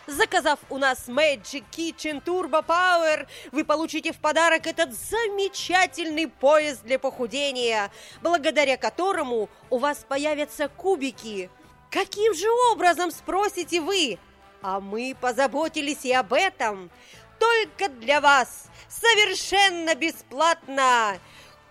Заказав 0.07 0.59
у 0.71 0.79
нас 0.79 1.09
Magic 1.09 1.65
Kitchen 1.71 2.23
Turbo 2.23 2.65
Power, 2.67 3.29
вы 3.53 3.65
получите 3.65 4.13
в 4.13 4.19
подарок 4.19 4.67
этот 4.67 4.93
замечательный 4.93 6.27
пояс 6.27 6.79
для 6.79 6.99
похудения, 6.99 7.91
благодаря 8.21 8.77
которому 8.77 9.49
у 9.71 9.79
вас 9.79 10.05
появятся 10.09 10.69
кубики. 10.69 11.49
Каким 11.91 12.35
же 12.35 12.49
образом, 12.73 13.11
спросите 13.11 13.81
вы? 13.81 14.19
А 14.63 14.81
мы 14.81 15.17
позаботились 15.21 16.05
и 16.05 16.13
об 16.13 16.33
этом. 16.33 16.91
Только 17.39 17.89
для 17.89 18.21
вас, 18.21 18.67
совершенно 18.91 19.95
бесплатно. 19.95 21.19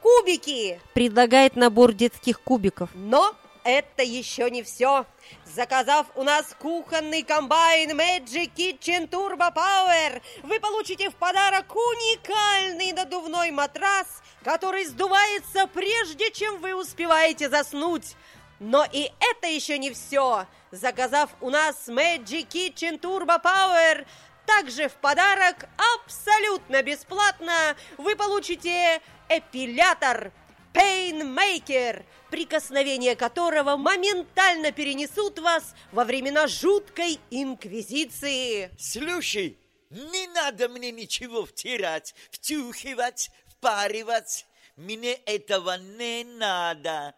Кубики! 0.02 0.80
Предлагает 0.94 1.56
набор 1.56 1.94
детских 1.94 2.42
кубиков. 2.42 2.90
Но 2.94 3.36
это 3.64 4.02
еще 4.02 4.50
не 4.50 4.64
все. 4.64 5.06
Заказав 5.46 6.08
у 6.16 6.24
нас 6.24 6.56
кухонный 6.58 7.24
комбайн 7.24 7.92
Magic 7.92 8.52
Kitchen 8.56 9.10
Turbo 9.10 9.54
Power, 9.54 10.22
вы 10.44 10.60
получите 10.60 11.10
в 11.10 11.16
подарок 11.16 11.76
уникальный 11.76 12.94
надувной 12.94 13.52
матрас, 13.52 14.24
который 14.44 14.86
сдувается 14.86 15.68
прежде, 15.68 16.32
чем 16.32 16.60
вы 16.62 16.74
успеваете 16.74 17.50
заснуть. 17.50 18.16
Но 18.60 18.86
и 18.92 19.12
это 19.20 19.48
еще 19.48 19.78
не 19.78 19.92
все. 19.92 20.46
Заказав 20.72 21.30
у 21.42 21.50
нас 21.50 21.76
Magic 21.88 22.48
Kitchen 22.48 23.00
Turbo 23.00 23.42
Power, 23.42 24.06
также 24.50 24.90
в 24.90 24.94
подарок 24.94 25.68
абсолютно 25.96 26.82
бесплатно 26.82 27.78
вы 27.98 28.16
получите 28.16 29.00
эпилятор 29.30 30.34
Painmaker, 30.74 32.04
прикосновение 32.32 33.16
которого 33.16 33.78
моментально 33.78 34.72
перенесут 34.72 35.38
вас 35.38 35.76
во 35.92 36.04
времена 36.04 36.48
жуткой 36.48 37.20
инквизиции. 37.30 38.72
Слушай, 38.80 39.60
не 39.92 40.28
надо 40.28 40.68
мне 40.68 40.92
ничего 40.92 41.46
втирать, 41.46 42.16
втюхивать, 42.32 43.30
впаривать. 43.46 44.48
Мне 44.76 45.14
этого 45.14 45.78
не 45.78 46.24
надо. 46.24 47.14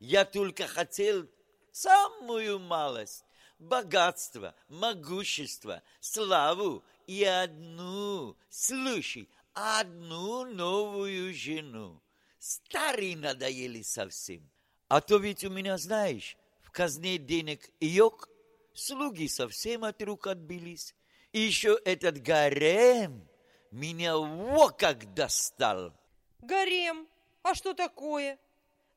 Я 0.00 0.24
только 0.24 0.66
хотел 0.66 1.28
самую 1.70 2.58
малость. 2.58 3.23
Богатство, 3.64 4.54
могущество, 4.68 5.82
славу 5.98 6.84
и 7.06 7.24
одну, 7.24 8.36
слушай, 8.50 9.26
одну 9.54 10.44
новую 10.44 11.32
жену. 11.32 12.02
Старые 12.38 13.16
надоели 13.16 13.80
совсем. 13.80 14.50
А 14.88 15.00
то 15.00 15.16
ведь 15.16 15.44
у 15.44 15.50
меня, 15.50 15.78
знаешь, 15.78 16.36
в 16.60 16.70
казне 16.72 17.16
денег 17.16 17.70
йог, 17.80 18.28
слуги 18.74 19.28
совсем 19.28 19.84
от 19.84 20.02
рук 20.02 20.26
отбились. 20.26 20.94
И 21.32 21.40
еще 21.40 21.80
этот 21.86 22.20
гарем 22.20 23.26
меня 23.70 24.18
во 24.18 24.68
как 24.68 25.14
достал. 25.14 25.94
Гарем, 26.40 27.08
а 27.42 27.54
что 27.54 27.72
такое? 27.72 28.38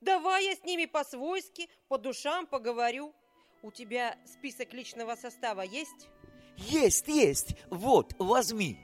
Давай 0.02 0.46
я 0.46 0.56
с 0.58 0.64
ними 0.64 0.86
по-свойски, 0.86 1.70
по 1.88 1.98
душам 1.98 2.48
поговорю. 2.48 3.16
У 3.68 3.72
тебя 3.72 4.16
список 4.24 4.72
личного 4.72 5.18
состава 5.18 5.60
есть? 5.60 6.08
Есть, 6.56 7.10
есть, 7.10 7.50
вот, 7.70 8.16
возьми. 8.18 8.80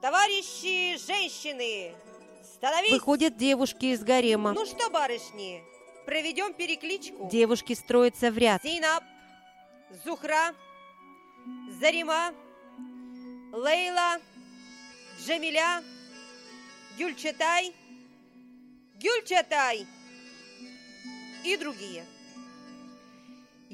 Товарищи 0.00 0.96
женщины, 1.06 1.94
становись! 2.42 2.92
Выходят 2.92 3.36
девушки 3.36 3.92
из 3.92 4.02
гарема. 4.02 4.54
Ну 4.54 4.64
что, 4.64 4.88
барышни, 4.88 5.62
проведем 6.06 6.54
перекличку? 6.54 7.28
Девушки 7.30 7.74
строятся 7.74 8.30
в 8.30 8.38
ряд. 8.38 8.62
Зинаб, 8.62 9.04
Зухра, 10.02 10.54
Зарима, 11.78 12.32
Лейла, 13.52 14.18
Джамиля, 15.20 15.82
Гюльчатай, 16.96 17.74
Гюльчатай 18.94 19.86
и 21.44 21.54
другие. 21.58 22.06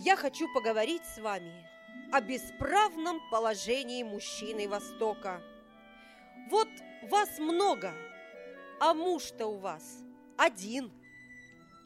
Я 0.02 0.16
хочу 0.16 0.50
поговорить 0.54 1.02
с 1.14 1.20
вами 1.20 1.52
о 2.10 2.22
бесправном 2.22 3.20
положении 3.30 4.02
мужчины 4.02 4.66
Востока. 4.66 5.42
Вот 6.48 6.68
вас 7.10 7.38
много, 7.38 7.92
а 8.80 8.94
муж-то 8.94 9.48
у 9.48 9.58
вас 9.58 9.98
один. 10.38 10.90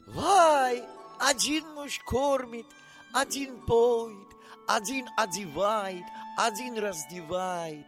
Вай, 0.07 0.81
один 1.19 1.67
муж 1.73 1.99
кормит, 2.05 2.65
один 3.13 3.59
поет, 3.65 4.29
один 4.65 5.09
одевает, 5.17 6.05
один 6.37 6.77
раздевает. 6.77 7.85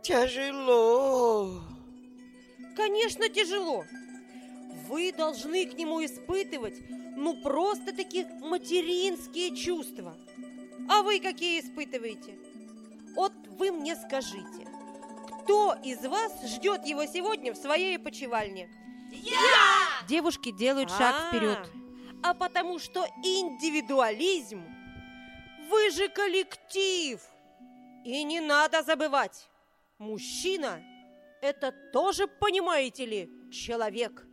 Тяжело. 0.00 1.60
Конечно, 2.76 3.28
тяжело. 3.28 3.84
вы 4.86 5.10
должны 5.10 5.66
к 5.66 5.74
нему 5.74 6.04
испытывать, 6.04 6.78
ну, 7.16 7.40
просто-таки 7.40 8.26
материнские 8.40 9.56
чувства. 9.56 10.14
А 10.88 11.02
вы 11.02 11.18
какие 11.18 11.60
испытываете? 11.60 12.38
Вот 13.14 13.32
вы 13.58 13.72
мне 13.72 13.96
скажите, 13.96 14.68
кто 15.42 15.74
из 15.82 16.04
вас 16.04 16.32
ждет 16.44 16.86
его 16.86 17.06
сегодня 17.06 17.52
в 17.52 17.56
своей 17.56 17.98
почевальне? 17.98 18.68
Я! 19.10 20.06
Девушки 20.06 20.52
делают 20.52 20.90
шаг 20.90 21.14
А. 21.18 21.28
вперед. 21.28 21.58
А 22.22 22.34
потому 22.34 22.78
что 22.78 23.06
индивидуализм, 23.22 24.62
вы 25.70 25.90
же 25.90 26.08
коллектив. 26.08 27.20
И 28.04 28.22
не 28.24 28.40
надо 28.40 28.82
забывать, 28.82 29.48
мужчина– 29.98 30.82
это 31.42 31.72
тоже, 31.92 32.26
понимаете 32.26 33.06
ли, 33.06 33.30
человек. 33.50 34.26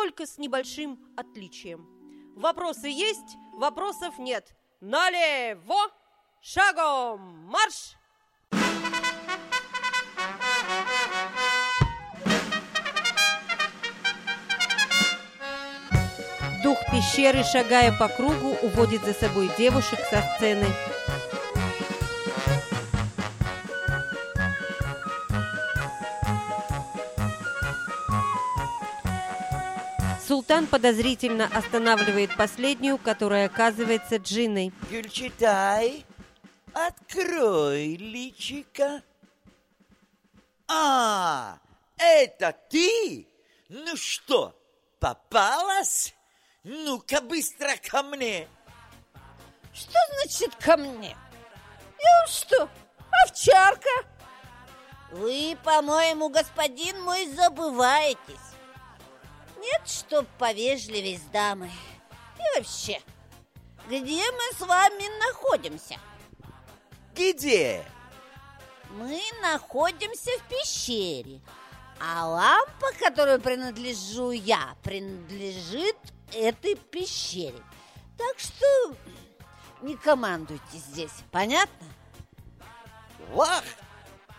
Только 0.00 0.26
с 0.26 0.38
небольшим 0.38 0.96
отличием. 1.16 1.88
Вопросы 2.36 2.86
есть, 2.86 3.36
вопросов 3.52 4.16
нет. 4.16 4.54
Налево, 4.80 5.90
шагом, 6.40 7.48
марш! 7.48 7.96
Дух 16.62 16.78
пещеры, 16.92 17.42
шагая 17.42 17.92
по 17.98 18.06
кругу, 18.06 18.56
уводит 18.62 19.02
за 19.02 19.14
собой 19.14 19.50
девушек 19.58 19.98
со 20.08 20.22
сцены. 20.36 20.66
Султан 30.38 30.68
подозрительно 30.68 31.50
останавливает 31.52 32.36
последнюю, 32.36 32.96
которая 32.96 33.46
оказывается 33.46 34.18
Джиной. 34.18 34.72
Гюльчатай, 34.88 36.06
открой 36.72 37.96
личика. 37.96 39.02
А, 40.68 41.58
это 41.96 42.54
ты? 42.70 43.26
Ну 43.68 43.96
что, 43.96 44.56
попалась? 45.00 46.14
Ну-ка 46.62 47.20
быстро 47.20 47.72
ко 47.90 48.04
мне. 48.04 48.46
Что 49.74 49.98
значит 50.14 50.54
ко 50.54 50.76
мне? 50.76 51.16
Я 51.98 52.26
что, 52.28 52.68
овчарка? 53.24 53.90
Вы, 55.10 55.58
по-моему, 55.64 56.28
господин 56.28 57.02
мой, 57.02 57.26
забываетесь. 57.26 58.47
Нет, 59.60 59.82
чтоб 59.86 60.26
повежливее 60.38 61.18
с 61.18 61.22
дамой. 61.22 61.72
И 62.38 62.58
вообще, 62.58 63.00
где 63.88 64.30
мы 64.30 64.56
с 64.56 64.60
вами 64.60 65.18
находимся? 65.18 65.98
Где? 67.14 67.84
Мы 68.90 69.20
находимся 69.42 70.30
в 70.38 70.48
пещере, 70.48 71.40
а 72.00 72.26
лампа, 72.26 72.92
которой 72.98 73.38
принадлежу 73.38 74.30
я, 74.30 74.76
принадлежит 74.82 75.96
этой 76.32 76.74
пещере. 76.76 77.62
Так 78.16 78.38
что 78.38 78.96
не 79.82 79.96
командуйте 79.96 80.78
здесь, 80.78 81.12
понятно? 81.30 81.86
Вах, 83.30 83.64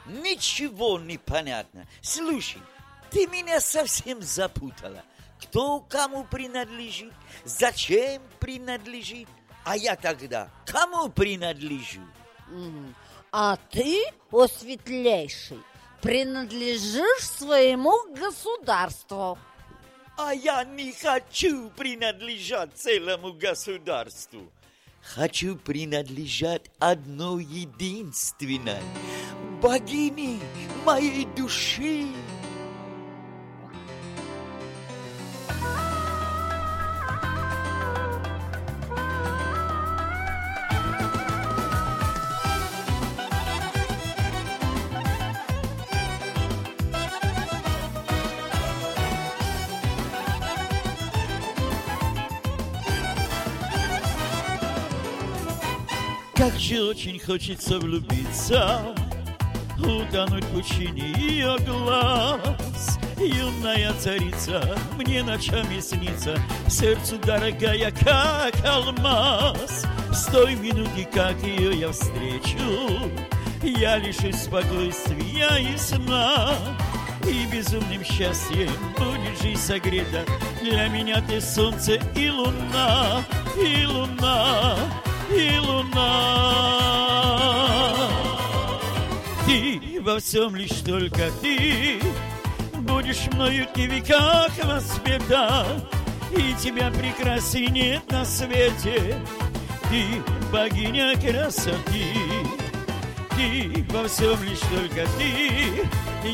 ничего 0.06 1.00
не 1.00 1.18
понятно. 1.18 1.88
Слушай, 2.02 2.62
ты 3.12 3.28
меня 3.28 3.60
совсем 3.62 4.22
запутала. 4.22 5.04
Кто 5.42 5.80
кому 5.80 6.26
принадлежит, 6.26 7.14
зачем 7.46 8.22
принадлежит, 8.40 9.28
а 9.64 9.78
я 9.78 9.96
тогда 9.96 10.50
кому 10.66 11.10
принадлежу? 11.10 12.02
А 13.32 13.58
ты, 13.72 14.04
о 14.32 14.48
светлейший, 14.48 15.60
принадлежишь 16.02 17.24
своему 17.38 18.14
государству. 18.16 19.38
А 20.18 20.34
я 20.34 20.64
не 20.64 20.92
хочу 20.92 21.70
принадлежать 21.70 22.76
целому 22.76 23.34
государству. 23.34 24.52
Хочу 25.02 25.56
принадлежать 25.56 26.70
одной 26.80 27.46
единственной 27.46 28.82
богине 29.62 30.40
моей 30.86 31.26
души. 31.26 32.08
Очень 57.00 57.18
хочется 57.18 57.80
влюбиться, 57.80 58.82
утонуть 59.78 60.44
в 60.44 60.54
пучине 60.54 61.14
ее 61.18 61.56
глаз. 61.66 63.00
Юная 63.18 63.94
царица, 63.94 64.78
мне 64.98 65.24
ночами 65.24 65.80
снится, 65.80 66.38
сердцу 66.68 67.18
дорогая, 67.20 67.92
как 67.92 68.54
алмаз. 68.66 69.86
С 70.12 70.26
той 70.26 70.56
минуты, 70.56 71.08
как 71.14 71.42
ее 71.42 71.80
я 71.80 71.90
встречу, 71.94 72.60
я 73.64 73.96
лишусь 73.96 74.36
спокойствия 74.36 75.56
и 75.56 75.78
сна. 75.78 76.54
И 77.26 77.46
безумным 77.46 78.04
счастьем 78.04 78.72
будет 78.98 79.42
жизнь 79.42 79.62
согрета 79.62 80.26
Для 80.62 80.88
меня 80.88 81.22
ты 81.22 81.40
солнце 81.40 81.98
и 82.16 82.30
луна, 82.30 83.24
и 83.56 83.86
луна, 83.86 84.76
и 85.30 85.60
луна. 85.60 86.89
Ты 89.50 90.00
во 90.02 90.20
всем 90.20 90.56
лишь 90.56 90.82
только 90.86 91.32
ты. 91.42 92.00
Будешь 92.82 93.26
мною 93.34 93.66
ты 93.74 93.88
веках 93.88 94.52
воспета 94.64 95.66
И 96.30 96.54
тебя 96.62 96.92
прекрасней 96.92 97.66
нет 97.66 98.04
на 98.12 98.24
свете. 98.26 99.20
Ты 99.90 100.04
богиня 100.54 101.16
красоты 101.16 102.14
Ты 103.36 103.84
во 103.90 104.08
всем 104.08 104.38
лишь 104.44 104.60
только 104.60 105.08
ты. 105.18 105.90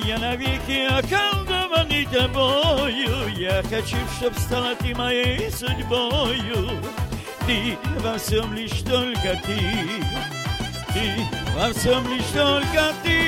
Я 0.06 0.18
навеки 0.18 0.86
околдованный 0.86 2.06
тобою 2.08 3.30
Я 3.30 3.64
хочу, 3.64 3.96
чтоб 4.20 4.38
стала 4.38 4.76
ты 4.76 4.94
моей 4.94 5.50
судьбою. 5.50 6.70
Ты 7.48 7.78
во 8.02 8.18
всем 8.18 8.54
лишь 8.54 8.82
только 8.82 9.42
ты 9.46 10.35
Ты 10.96 11.28
во 11.54 11.74
всем 11.74 12.08
лишь 12.08 12.24
только 12.28 12.94
ты. 13.04 13.20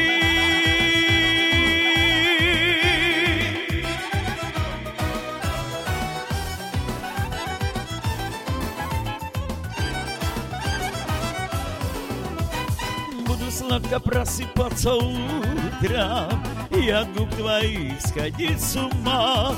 Буду 13.26 13.52
сладко 13.52 14.00
просыпаться 14.00 14.94
утром 14.94 16.42
И 16.72 16.90
от 16.90 17.12
губ 17.18 17.30
твоих 17.36 18.00
сходить 18.00 18.62
с 18.62 18.78
ума. 18.78 19.54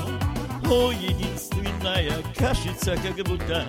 О, 0.68 0.90
единственная, 0.90 2.10
кажется, 2.36 2.96
как 2.96 3.24
будто 3.24 3.64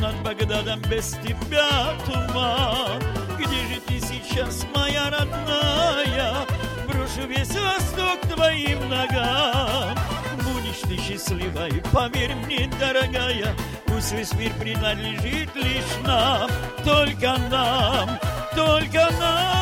Над 0.00 0.20
Багдадом 0.24 0.80
без 0.90 1.10
тебя 1.22 1.94
туман 2.06 3.23
Где 3.38 3.74
же 3.74 3.80
ты 3.86 4.00
сейчас, 4.00 4.66
моя 4.74 5.10
родная? 5.10 6.46
Брошу 6.86 7.26
весь 7.28 7.54
восток 7.54 8.20
твоим 8.32 8.88
ногам. 8.88 9.96
Будешь 10.44 10.80
ты 10.82 10.96
счастливой, 10.96 11.82
поверь 11.92 12.34
мне, 12.34 12.70
дорогая 12.78 13.54
Пусть 13.86 14.12
весь 14.12 14.32
мир 14.34 14.52
принадлежит 14.54 15.54
лишь 15.54 15.96
нам 16.04 16.48
Только 16.84 17.36
нам, 17.50 18.18
только 18.54 19.08
нам. 19.20 19.54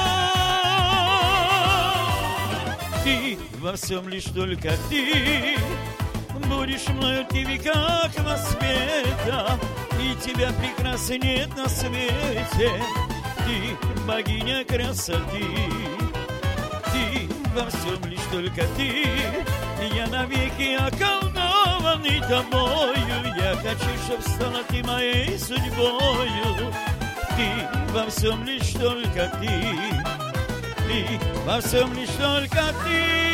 Ты 3.05 3.39
во 3.59 3.75
всем 3.77 4.09
лишь 4.09 4.25
только 4.25 4.73
ты. 4.89 5.57
Будешь 6.49 6.89
мною 6.89 7.27
ты 7.31 7.45
веках 7.45 8.11
во 8.19 8.37
света 8.37 9.59
И 10.01 10.15
тебя 10.25 10.51
прекрасно 10.53 11.19
нет 11.19 11.57
на 11.57 11.69
свете 11.69 12.71
Ты 13.45 13.77
богиня 14.07 14.65
красоты. 14.65 15.45
Ты 16.93 17.29
во 17.55 17.69
всем 17.71 18.11
лишь 18.11 18.27
только 18.31 18.63
ты. 18.77 19.07
Я 19.95 20.07
навеки 20.07 20.75
околдован 20.75 21.33
околдованный 21.83 22.21
тобою. 22.21 23.35
Я 23.37 23.55
хочу, 23.57 23.91
чтоб 24.07 24.21
стала 24.23 24.63
ты 24.69 24.83
моей 24.85 25.39
судьбою. 25.39 26.73
Ты 27.37 27.93
во 27.93 28.09
всем 28.09 28.45
лишь 28.45 28.73
только 28.73 29.31
ты. 29.41 29.51
Ты 30.87 31.21
во 31.45 31.61
всем 31.61 31.93
лишь 31.95 32.11
только 32.11 32.75
ты 32.85 33.32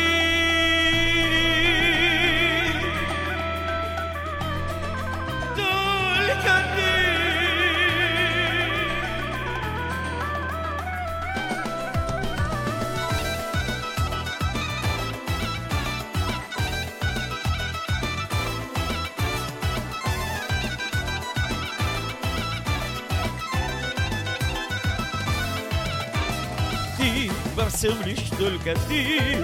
всем 27.79 28.01
лишь 28.03 28.29
только 28.37 28.77
ты. 28.89 29.37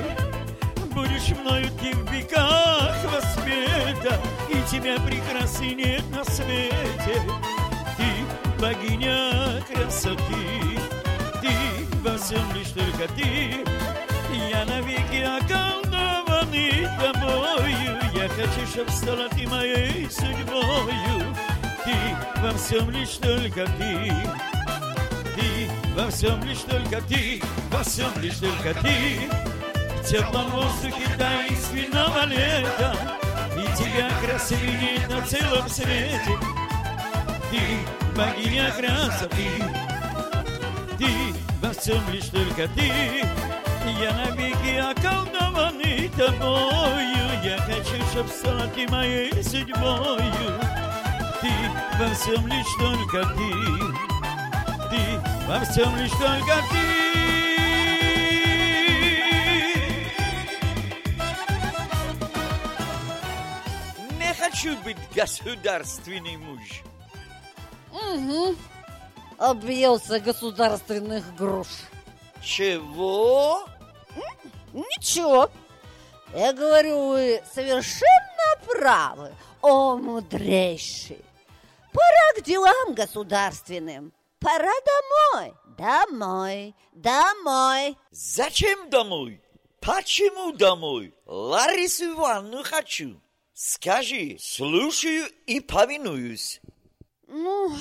Будешь 0.94 1.30
мною 1.40 1.70
ты 1.80 1.96
в 1.96 2.12
веках 2.12 2.98
воспета 3.06 4.20
И 4.50 4.62
тебя 4.70 4.98
прекрасней 5.00 5.74
нет 5.74 6.04
на 6.12 6.22
свете. 6.26 7.22
Ты 7.96 8.62
богиня 8.62 9.64
красоты 9.72 10.20
Ты 11.42 11.50
во 12.04 12.18
всем 12.18 12.44
лишь 12.54 12.72
только 12.72 13.08
ты. 13.16 13.64
Я 14.52 14.66
навеки 14.66 15.24
околдованный 15.24 16.90
тобою 17.00 18.00
Я 18.14 18.28
хочу, 18.28 18.68
чтоб 18.70 18.90
стала 18.90 19.30
ты 19.30 19.48
моей 19.48 20.10
судьбою. 20.12 21.36
Ты 21.86 22.42
во 22.42 22.52
всем 22.58 22.90
лишь 22.90 23.16
только 23.16 23.66
ты, 23.78 24.12
во 25.96 26.12
всем 26.12 26.44
лишь 26.44 26.60
только 26.60 27.02
ты, 27.08 27.42
во 27.72 27.84
всем 27.84 28.12
лишь 28.22 28.38
только 28.38 28.74
ты. 28.82 29.30
В 30.02 30.08
теплом 30.08 30.50
воздухе 30.52 31.08
таинственного 31.18 32.26
лета, 32.26 32.96
И 33.58 33.78
тебя 33.78 34.10
красивее 34.22 35.08
на 35.08 35.26
целом 35.26 35.68
свете. 35.70 36.38
Ты, 37.50 37.62
богиня 38.16 38.72
красоты, 38.72 39.50
ты, 40.98 41.08
во 41.62 41.72
всем 41.74 42.02
лишь 42.12 42.26
только 42.26 42.68
ты. 42.76 43.24
Я 44.00 44.12
навеки 44.14 44.78
околдованный 44.78 46.10
тобою, 46.10 47.44
Я 47.44 47.58
хочу, 47.60 48.04
чтоб 48.12 48.28
стала 48.28 48.68
ты 48.76 48.88
моей 48.90 49.32
судьбою. 49.42 50.60
Ты, 51.42 51.52
во 52.00 52.14
всем 52.14 52.46
лишь 52.48 52.76
только 52.80 53.24
ты 53.36 54.15
ты, 54.96 55.20
во 55.48 55.60
всем 55.66 55.96
лишь 55.98 56.12
только 56.12 56.56
ты. 56.72 56.78
Не 64.20 64.34
хочу 64.34 64.78
быть 64.84 64.98
государственный 65.14 66.38
муж. 66.38 66.84
Угу. 67.92 68.56
Объелся 69.38 70.20
государственных 70.20 71.36
груш. 71.36 71.68
Чего? 72.42 73.66
Ничего. 74.74 75.50
Я 76.34 76.54
говорю, 76.54 77.10
вы 77.10 77.42
совершенно 77.54 78.12
правы, 78.68 79.34
о 79.62 79.96
мудрейший. 79.96 81.24
Пора 81.94 82.42
к 82.42 82.44
делам 82.44 82.94
государственным. 82.94 84.12
Пора 84.46 84.74
домой, 84.86 85.54
домой, 85.76 86.76
домой. 86.94 87.98
Зачем 88.12 88.92
домой? 88.92 89.42
Почему 89.82 90.52
домой? 90.52 91.16
Ларису 91.26 92.12
Ивановну 92.12 92.62
хочу. 92.64 93.20
Скажи, 93.56 94.38
слушаю 94.40 95.26
и 95.48 95.60
повинуюсь. 95.62 96.62
Ну, 97.28 97.76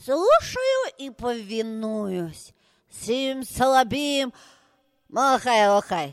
слушаю 0.00 0.92
и 0.98 1.10
повинуюсь. 1.10 2.52
Сим 2.88 3.42
салабим, 3.42 4.32
махай-лахай. 5.08 6.12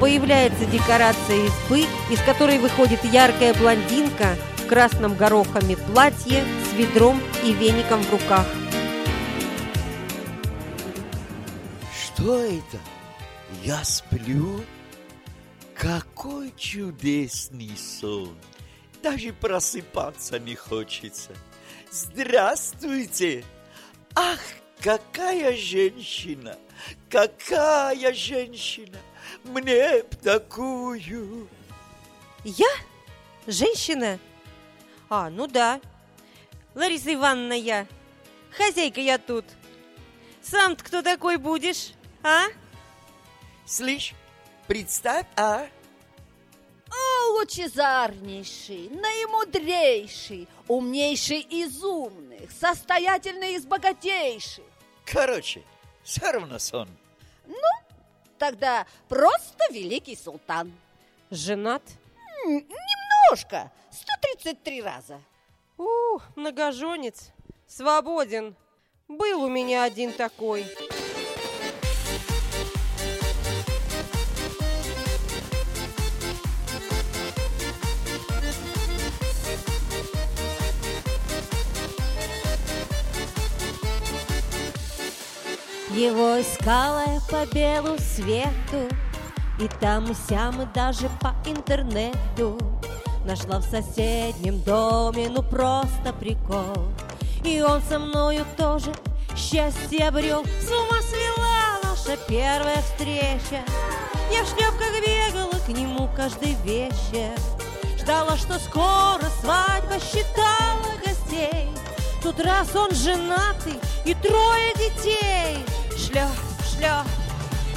Появляется 0.00 0.66
декорация 0.66 1.46
избы, 1.46 1.86
из 2.10 2.20
которой 2.24 2.58
выходит 2.58 3.04
яркая 3.04 3.54
блондинка 3.54 4.36
в 4.64 4.66
красном 4.66 5.14
горохами 5.14 5.74
платье 5.74 6.42
с 6.64 6.72
ведром 6.72 7.20
и 7.44 7.52
веником 7.52 8.00
в 8.02 8.10
руках. 8.10 8.46
Что 11.92 12.42
это? 12.42 12.78
Я 13.62 13.84
сплю? 13.84 14.62
Какой 15.74 16.50
чудесный 16.56 17.76
сон! 17.76 18.38
Даже 19.02 19.34
просыпаться 19.34 20.38
не 20.38 20.54
хочется. 20.54 21.32
Здравствуйте! 21.90 23.44
Ах, 24.14 24.40
какая 24.80 25.54
женщина! 25.56 26.56
Какая 27.10 28.14
женщина! 28.14 28.98
Мне 29.44 30.04
б 30.04 30.16
такую! 30.22 31.48
Я? 32.44 32.70
Женщина? 33.46 34.18
А, 35.08 35.30
ну 35.30 35.46
да. 35.46 35.80
Лариса 36.74 37.12
Ивановна 37.14 37.52
я. 37.54 37.86
Хозяйка 38.56 39.00
я 39.00 39.18
тут. 39.18 39.44
Сам-то 40.42 40.84
кто 40.84 41.02
такой 41.02 41.36
будешь, 41.36 41.92
а? 42.22 42.44
Слышь, 43.66 44.12
представь, 44.66 45.26
а? 45.36 45.66
О, 46.90 47.32
лучезарнейший, 47.38 48.90
наимудрейший, 48.90 50.46
умнейший 50.68 51.40
из 51.40 51.82
умных, 51.82 52.50
состоятельный 52.52 53.54
из 53.54 53.64
богатейших. 53.64 54.64
Короче, 55.06 55.62
все 56.02 56.30
равно 56.30 56.58
сон. 56.58 56.88
Тогда 58.38 58.86
просто 59.08 59.64
великий 59.72 60.16
султан. 60.16 60.72
Женат? 61.30 61.82
М, 62.46 62.64
Немножко, 62.68 63.72
133 63.94 64.82
раза. 64.82 65.20
У, 65.78 66.18
многоженец. 66.34 67.30
Свободен. 67.68 68.56
Был 69.08 69.44
у 69.44 69.48
меня 69.48 69.84
один 69.84 70.12
такой. 70.12 70.66
Его 85.90 86.40
искала 86.40 87.04
я 87.06 87.20
по 87.30 87.46
белу 87.54 87.96
свету 87.98 88.88
И 89.60 89.68
там 89.80 90.10
и 90.10 90.14
сям, 90.14 90.60
и 90.60 90.66
даже 90.74 91.08
по 91.20 91.32
интернету 91.48 92.73
Нашла 93.24 93.58
в 93.58 93.64
соседнем 93.64 94.60
доме, 94.60 95.30
ну 95.30 95.42
просто 95.42 96.12
прикол. 96.20 96.88
И 97.42 97.62
он 97.62 97.80
со 97.88 97.98
мною 97.98 98.44
тоже 98.58 98.92
счастье 99.34 100.08
обрел. 100.08 100.44
С 100.44 100.70
ума 100.70 101.00
свела 101.00 101.80
наша 101.82 102.18
первая 102.28 102.82
встреча. 102.82 103.64
Я 104.30 104.44
в 104.44 104.48
шлепках 104.48 104.92
бегала 105.04 105.58
к 105.64 105.68
нему 105.68 106.08
каждый 106.14 106.54
вечер. 106.64 107.32
Ждала, 107.98 108.36
что 108.36 108.58
скоро 108.58 109.24
свадьба, 109.40 109.98
считала 110.00 110.94
гостей. 111.02 111.68
Тут 112.22 112.38
раз 112.40 112.76
он 112.76 112.90
женатый 112.90 113.80
и 114.04 114.14
трое 114.14 114.74
детей. 114.74 115.64
Шлеп, 115.96 116.28
шлеп, 116.70 117.06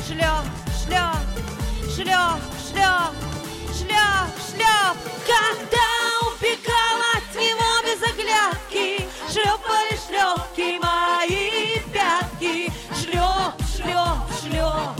шлеп, 0.05 0.43
шлеп, 0.83 1.15
шлеп, 1.95 2.41
шлеп, 2.69 3.26
шлеп 4.57 4.97
Когда 5.25 5.87
убегала 6.27 7.05
от 7.17 7.35
него 7.35 7.69
без 7.83 8.01
оглядки 8.09 9.07
Шлепали 9.31 9.97
шлепки 10.05 10.79
мои 10.81 11.79
пятки 11.93 12.71
Шлеп, 12.99 13.55
шлеп, 13.75 14.27
шлеп 14.41 14.95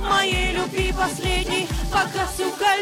Моей 0.00 0.52
любви 0.52 0.92
последней 0.92 1.68
пока 1.90 2.26
сука 2.36 2.72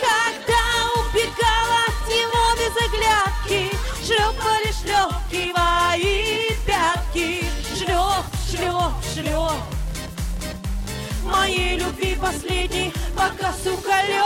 Когда 0.00 0.62
убегала 1.00 1.80
от 1.88 2.08
него 2.08 2.42
без 2.58 2.74
оглядки 2.86 3.76
Шлепали 4.04 4.72
шлепки 4.72 5.52
мои 5.56 6.56
пятки 6.66 7.44
Шлеп, 7.76 8.24
шлеп, 8.50 8.92
шлеп 9.14 9.83
моей 11.24 11.78
любви 11.78 12.16
последней, 12.20 12.92
пока 13.16 13.52
сука 13.52 14.02
лед. 14.06 14.24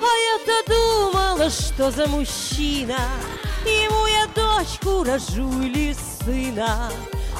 А 0.00 0.10
я-то 0.30 0.72
думала, 0.72 1.50
что 1.50 1.90
за 1.90 2.06
мужчина, 2.06 2.98
ему 3.64 4.06
я 4.06 4.26
дочку 4.34 5.04
рожу 5.04 5.62
или 5.62 5.94
сына, 5.94 6.90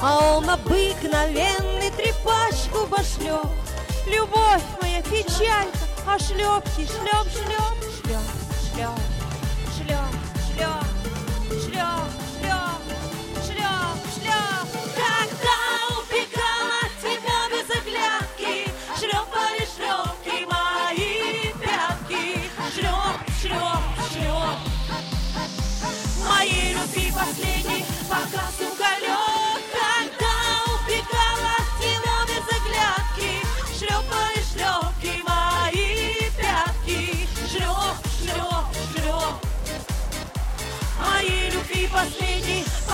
а 0.01 0.37
он 0.37 0.49
обыкновенный 0.49 1.91
трепачку 1.91 2.87
башлет. 2.87 3.68
Любовь 4.09 4.63
моя 4.81 5.01
печалька, 5.03 5.85
а 6.07 6.17
шлепки 6.17 6.85
шлеп, 6.87 7.27
шлеп, 7.31 7.77
шлеп, 8.03 8.25
шлеп, 8.73 8.99
шлеп, 9.75 10.13
шлеп, 10.47 10.88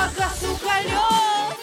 погас 0.05 0.41
уголек. 0.43 1.57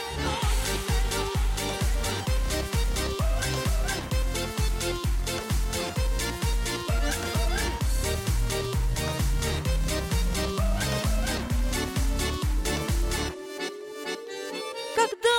Когда 14.95 15.37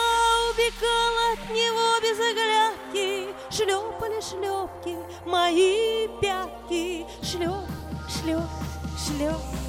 убегала 0.50 1.34
от 1.34 1.50
него 1.50 1.88
без 2.02 2.20
оглядки, 2.20 3.34
шлепали 3.50 4.22
шлепки 4.22 4.98
мои 5.26 6.08
пятки, 6.22 7.06
шлеп, 7.22 7.68
шлеп, 8.10 8.50
шлеп. 8.98 9.64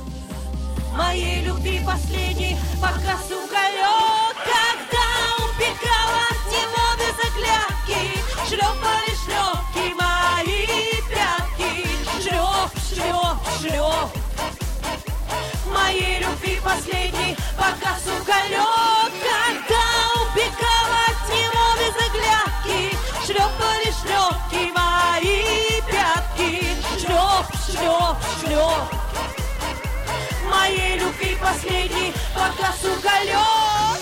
Моей 0.97 1.43
любви 1.43 1.81
последний 1.85 2.34
погас 32.35 32.85
уголек. 32.85 34.01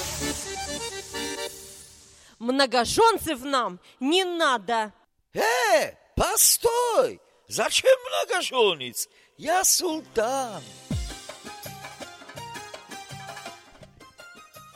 Многоженцев 2.38 3.42
нам 3.44 3.78
не 4.00 4.24
надо. 4.24 4.92
Э, 5.34 5.92
постой! 6.16 7.20
Зачем 7.48 7.96
многоженец? 8.08 9.08
Я 9.36 9.64
султан. 9.64 10.62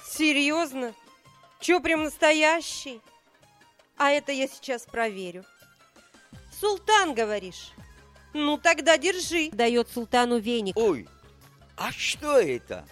Серьезно? 0.09 0.95
Че, 1.61 1.81
прям 1.81 2.05
настоящий? 2.05 3.01
А 3.97 4.11
это 4.11 4.33
я 4.33 4.47
сейчас 4.47 4.87
проверю. 4.87 5.45
Султан, 6.61 7.15
говоришь? 7.15 7.73
Ну, 8.33 8.59
тогда 8.59 8.99
держи. 8.99 9.51
Дает 9.51 9.91
султану 9.91 10.39
веник. 10.39 10.77
Ой, 10.77 11.09
а 11.77 11.93
что 11.93 12.39
это? 12.39 12.87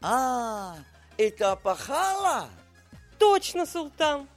А, 0.00 0.76
это 1.16 1.56
пахала? 1.56 2.48
Точно, 3.18 3.66
султан. 3.66 4.28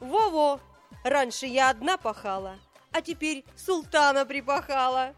Во-во. 0.00 0.60
Раньше 1.04 1.46
я 1.46 1.70
одна 1.70 1.96
пахала, 1.96 2.58
а 2.90 3.00
теперь 3.00 3.44
султана 3.54 4.26
припахала. 4.26 5.14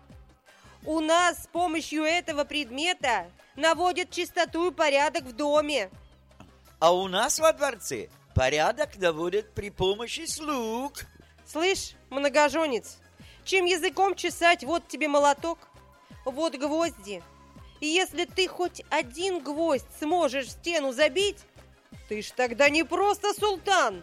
У 0.85 1.01
нас 1.01 1.45
с 1.45 1.47
помощью 1.47 2.05
этого 2.05 2.45
предмета 2.45 3.31
наводят 3.57 4.11
чистоту 4.11 4.71
и 4.71 4.75
порядок 4.75 5.25
в 5.25 5.33
доме. 5.33 5.91
А 6.79 6.93
у 6.93 7.09
нас 7.09 7.39
во 7.39 7.53
дворце 7.55 8.11
порядок 8.35 8.97
наводят 8.99 9.55
при 9.55 9.71
помощи 9.71 10.27
слуг. 10.27 10.93
Слышь, 11.47 11.95
многоженец, 12.11 12.99
чем 13.45 13.65
языком 13.65 14.15
чесать, 14.15 14.63
вот 14.65 14.87
тебе 14.87 15.09
молоток, 15.09 15.59
вот 16.27 16.55
гвозди. 16.55 17.23
И 17.81 17.87
если 17.87 18.25
ты 18.25 18.49
хоть 18.49 18.83
один 18.91 19.41
гвоздь 19.41 19.87
сможешь 20.01 20.47
в 20.47 20.51
стену 20.51 20.93
забить, 20.93 21.39
ты 22.09 22.23
ж 22.23 22.31
тогда 22.35 22.69
не 22.69 22.85
просто 22.85 23.33
султан, 23.35 24.03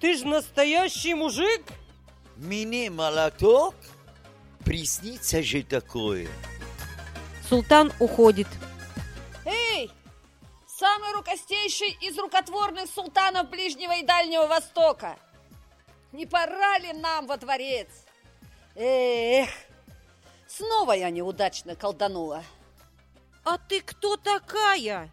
ты 0.00 0.16
ж 0.16 0.22
настоящий 0.22 1.14
мужик. 1.14 1.62
Мне 2.36 2.90
молоток? 2.90 3.74
Приснится 4.64 5.42
же 5.42 5.62
такое. 5.62 6.28
Султан 7.48 7.92
уходит. 7.98 8.46
Эй, 9.44 9.90
самый 10.66 11.12
рукостейший 11.14 11.96
из 12.02 12.16
рукотворных 12.18 12.88
султанов 12.88 13.48
Ближнего 13.48 13.96
и 13.96 14.04
Дальнего 14.04 14.46
Востока! 14.46 15.18
Не 16.12 16.26
пора 16.26 16.78
ли 16.78 16.92
нам 16.92 17.26
во 17.26 17.36
дворец? 17.36 17.88
Эх, 18.74 19.48
снова 20.46 20.92
я 20.92 21.10
неудачно 21.10 21.74
колданула. 21.74 22.44
А 23.50 23.56
ты 23.56 23.80
кто 23.80 24.18
такая? 24.18 25.10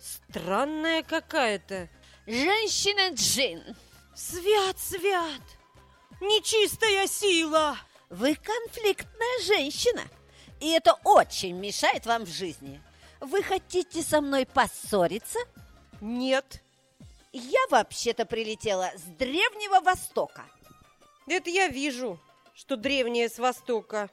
Странная 0.00 1.02
какая-то. 1.02 1.90
Женщина-джин. 2.26 3.76
Свят, 4.14 4.78
свят! 4.78 5.42
Нечистая 6.22 7.06
сила! 7.06 7.76
Вы 8.08 8.36
конфликтная 8.36 9.42
женщина, 9.44 10.00
и 10.60 10.70
это 10.70 10.94
очень 11.04 11.54
мешает 11.56 12.06
вам 12.06 12.24
в 12.24 12.30
жизни. 12.30 12.80
Вы 13.20 13.42
хотите 13.42 14.02
со 14.02 14.22
мной 14.22 14.46
поссориться? 14.46 15.40
Нет, 16.00 16.62
Я 17.32 17.60
вообще-то 17.68 18.24
прилетела 18.24 18.92
с 18.96 19.02
Древнего 19.02 19.80
Востока. 19.80 20.46
это 21.26 21.50
я 21.50 21.68
вижу, 21.68 22.18
что 22.54 22.78
древняя 22.78 23.28
с 23.28 23.38
Востока. 23.38 24.08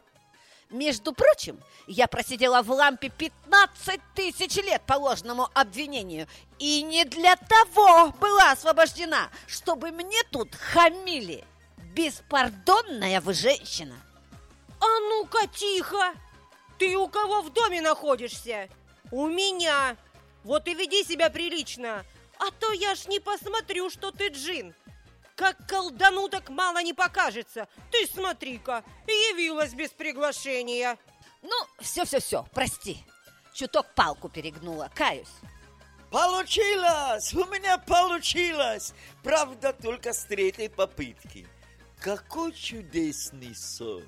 Между 0.73 1.13
прочим, 1.13 1.61
я 1.85 2.07
просидела 2.07 2.63
в 2.63 2.71
лампе 2.71 3.09
15 3.09 4.01
тысяч 4.15 4.55
лет 4.55 4.81
по 4.87 4.95
ложному 4.95 5.47
обвинению 5.53 6.27
и 6.57 6.81
не 6.81 7.05
для 7.05 7.35
того 7.35 8.11
была 8.19 8.53
освобождена, 8.53 9.29
чтобы 9.45 9.91
мне 9.91 10.23
тут 10.31 10.55
хамили. 10.55 11.43
Беспардонная 11.93 13.21
вы 13.21 13.35
женщина. 13.35 13.95
А 14.79 14.99
ну-ка, 15.09 15.45
тихо! 15.45 16.15
Ты 16.79 16.97
у 16.97 17.07
кого 17.07 17.43
в 17.43 17.53
доме 17.53 17.79
находишься? 17.79 18.67
У 19.11 19.27
меня. 19.27 19.95
Вот 20.43 20.67
и 20.67 20.73
веди 20.73 21.03
себя 21.03 21.29
прилично, 21.29 22.03
а 22.39 22.49
то 22.49 22.71
я 22.71 22.95
ж 22.95 23.05
не 23.05 23.19
посмотрю, 23.19 23.91
что 23.91 24.09
ты 24.09 24.29
джин. 24.29 24.73
Как 25.35 25.67
колдану 25.67 26.29
так 26.29 26.49
мало 26.49 26.81
не 26.83 26.93
покажется. 26.93 27.67
Ты 27.91 28.05
смотри-ка, 28.07 28.83
явилась 29.07 29.73
без 29.73 29.89
приглашения. 29.89 30.97
Ну, 31.41 31.55
все-все-все, 31.79 32.45
прости. 32.53 33.03
Чуток 33.53 33.93
палку 33.95 34.29
перегнула, 34.29 34.91
каюсь. 34.93 35.27
Получилось! 36.11 37.33
У 37.33 37.45
меня 37.45 37.79
получилось! 37.79 38.93
Правда, 39.23 39.73
только 39.73 40.13
с 40.13 40.25
третьей 40.25 40.69
попытки. 40.69 41.47
Какой 41.99 42.51
чудесный 42.51 43.55
сон! 43.55 44.03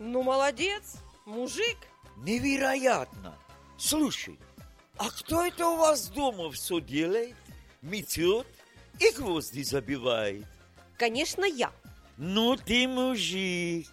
Ну, 0.00 0.24
молодец, 0.24 0.96
мужик. 1.24 1.78
Невероятно! 2.16 3.38
Слушай, 3.78 4.40
а 4.96 5.08
кто 5.10 5.46
это 5.46 5.68
у 5.68 5.76
вас 5.76 6.08
дома 6.08 6.50
все 6.50 6.80
делает? 6.80 7.36
Метет 7.80 8.46
и 8.98 9.10
гвозди 9.12 9.62
забивает? 9.62 10.46
Конечно, 10.96 11.44
я. 11.44 11.72
Ну 12.16 12.56
ты 12.56 12.88
мужик! 12.88 13.88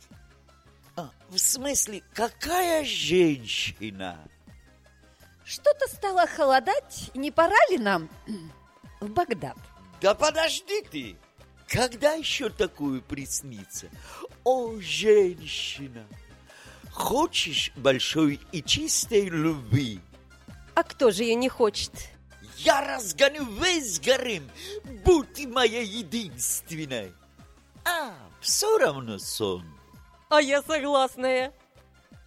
А, 0.95 1.09
в 1.29 1.37
смысле, 1.37 2.03
какая 2.13 2.85
женщина? 2.85 4.17
Что-то 5.43 5.87
стало 5.87 6.25
холодать, 6.27 7.11
не 7.13 7.31
пора 7.31 7.57
ли 7.69 7.77
нам 7.77 8.09
в 9.01 9.09
Багдад? 9.09 9.57
Да 10.01 10.13
подожди 10.13 10.81
ты! 10.83 11.15
Когда 11.67 12.13
еще 12.13 12.49
такую 12.49 13.01
приснится? 13.01 13.87
О, 14.43 14.79
женщина! 14.79 16.05
хочешь 16.93 17.71
большой 17.75 18.39
и 18.51 18.61
чистой 18.61 19.25
любви? 19.25 19.99
А 20.75 20.83
кто 20.83 21.11
же 21.11 21.23
ее 21.23 21.35
не 21.35 21.49
хочет? 21.49 21.91
Я 22.57 22.81
разгоню 22.81 23.45
весь 23.45 23.99
гарем, 23.99 24.49
будь 25.03 25.33
ты 25.33 25.47
моя 25.47 25.81
единственная. 25.81 27.13
А, 27.85 28.15
все 28.41 28.77
равно 28.77 29.19
сон. 29.19 29.65
А 30.29 30.41
я 30.41 30.61
согласная. 30.61 31.53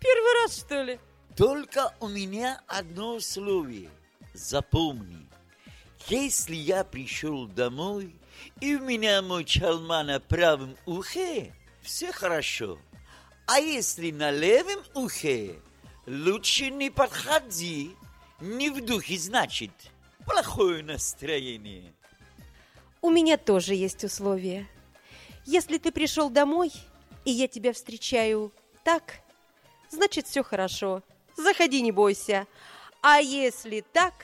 Первый 0.01 0.43
раз, 0.43 0.59
что 0.59 0.83
ли? 0.83 1.01
Только 1.37 1.95
у 2.01 2.09
меня 2.09 2.61
одно 2.67 3.17
условие. 3.17 3.91
Запомни, 4.35 5.27
если 6.09 6.55
я 6.55 6.85
пришел 6.85 7.47
домой, 7.47 8.15
и 8.61 8.75
у 8.75 8.81
меня 8.81 9.23
мой 9.23 9.45
чалма 9.45 10.03
на 10.03 10.21
правом 10.21 10.77
ухе, 10.87 11.55
все 11.83 12.13
хорошо. 12.13 12.79
А 13.47 13.59
если 13.59 14.11
на 14.11 14.31
левом 14.31 14.83
ухе, 14.95 15.61
лучше 16.07 16.71
не 16.71 16.91
подходи. 16.91 17.95
Не 18.41 18.71
в 18.71 18.85
духе, 18.85 19.17
значит, 19.17 19.71
плохое 20.27 20.83
настроение. 20.83 21.95
У 23.01 23.11
меня 23.11 23.37
тоже 23.37 23.75
есть 23.75 24.05
условия. 24.05 24.67
Если 25.45 25.79
ты 25.79 25.93
пришел 25.93 26.29
домой, 26.29 26.73
и 27.25 27.31
я 27.31 27.49
тебя 27.49 27.73
встречаю 27.73 28.53
так, 28.85 29.21
значит, 29.91 30.27
все 30.27 30.43
хорошо. 30.43 31.03
Заходи, 31.37 31.83
не 31.83 31.93
бойся. 31.93 32.47
А 33.03 33.19
если 33.19 33.85
так, 33.93 34.15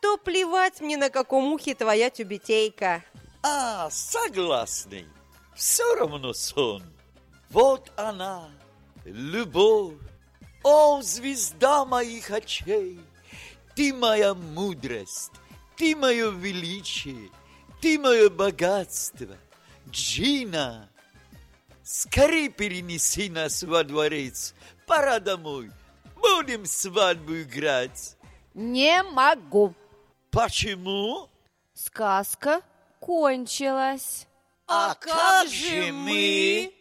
то 0.00 0.16
плевать 0.16 0.80
мне, 0.80 0.96
на 0.96 1.10
каком 1.10 1.52
ухе 1.52 1.74
твоя 1.74 2.10
тюбетейка. 2.10 3.02
А, 3.42 3.90
согласный. 3.90 5.06
Все 5.54 5.94
равно 5.96 6.32
сон. 6.32 6.82
Вот 7.50 7.92
она, 7.96 8.48
любовь. 9.04 9.94
О, 10.62 11.02
звезда 11.02 11.84
моих 11.84 12.30
очей, 12.30 12.98
ты 13.74 13.92
моя 13.92 14.34
мудрость, 14.34 15.32
ты 15.76 15.96
мое 15.96 16.30
величие, 16.30 17.30
ты 17.80 17.98
мое 17.98 18.30
богатство. 18.30 19.36
Джина, 19.88 20.88
скорей 21.82 22.48
перенеси 22.48 23.28
нас 23.28 23.62
во 23.62 23.84
дворец. 23.84 24.54
Пора 24.86 25.18
домой. 25.18 25.70
Будем 26.16 26.64
свадьбу 26.66 27.42
играть. 27.42 28.16
Не 28.54 29.02
могу. 29.02 29.74
Почему? 30.30 31.28
Сказка 31.74 32.60
кончилась. 33.00 34.26
А 34.66 34.94
как 34.94 35.48
же 35.48 35.92
мы? 35.92 36.72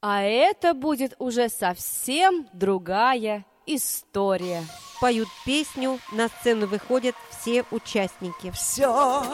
А 0.00 0.22
это 0.22 0.74
будет 0.74 1.14
уже 1.18 1.48
совсем 1.48 2.48
другая 2.52 3.44
история. 3.68 4.64
Поют 5.00 5.28
песню, 5.44 6.00
на 6.10 6.28
сцену 6.28 6.66
выходят 6.66 7.14
все 7.30 7.64
участники. 7.70 8.50
Все. 8.50 9.24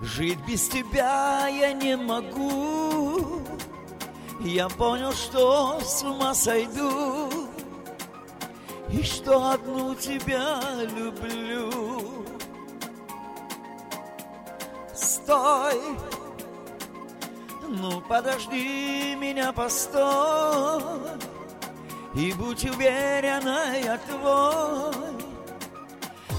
Жить 0.00 0.38
без 0.46 0.68
тебя 0.68 1.48
я 1.48 1.72
не 1.72 1.96
могу. 1.96 3.42
Я 4.40 4.68
понял, 4.68 5.12
что 5.12 5.80
с 5.80 6.02
ума 6.02 6.34
сойду. 6.34 7.30
И 8.90 9.02
что 9.02 9.50
одну 9.50 9.94
тебя 9.94 10.60
люблю. 10.82 12.24
Стой, 14.94 15.80
ну 17.68 18.00
подожди 18.02 19.16
меня, 19.16 19.52
постой, 19.52 20.82
И 22.14 22.32
будь 22.32 22.64
уверена, 22.64 23.76
я 23.76 23.98
твой. 23.98 24.94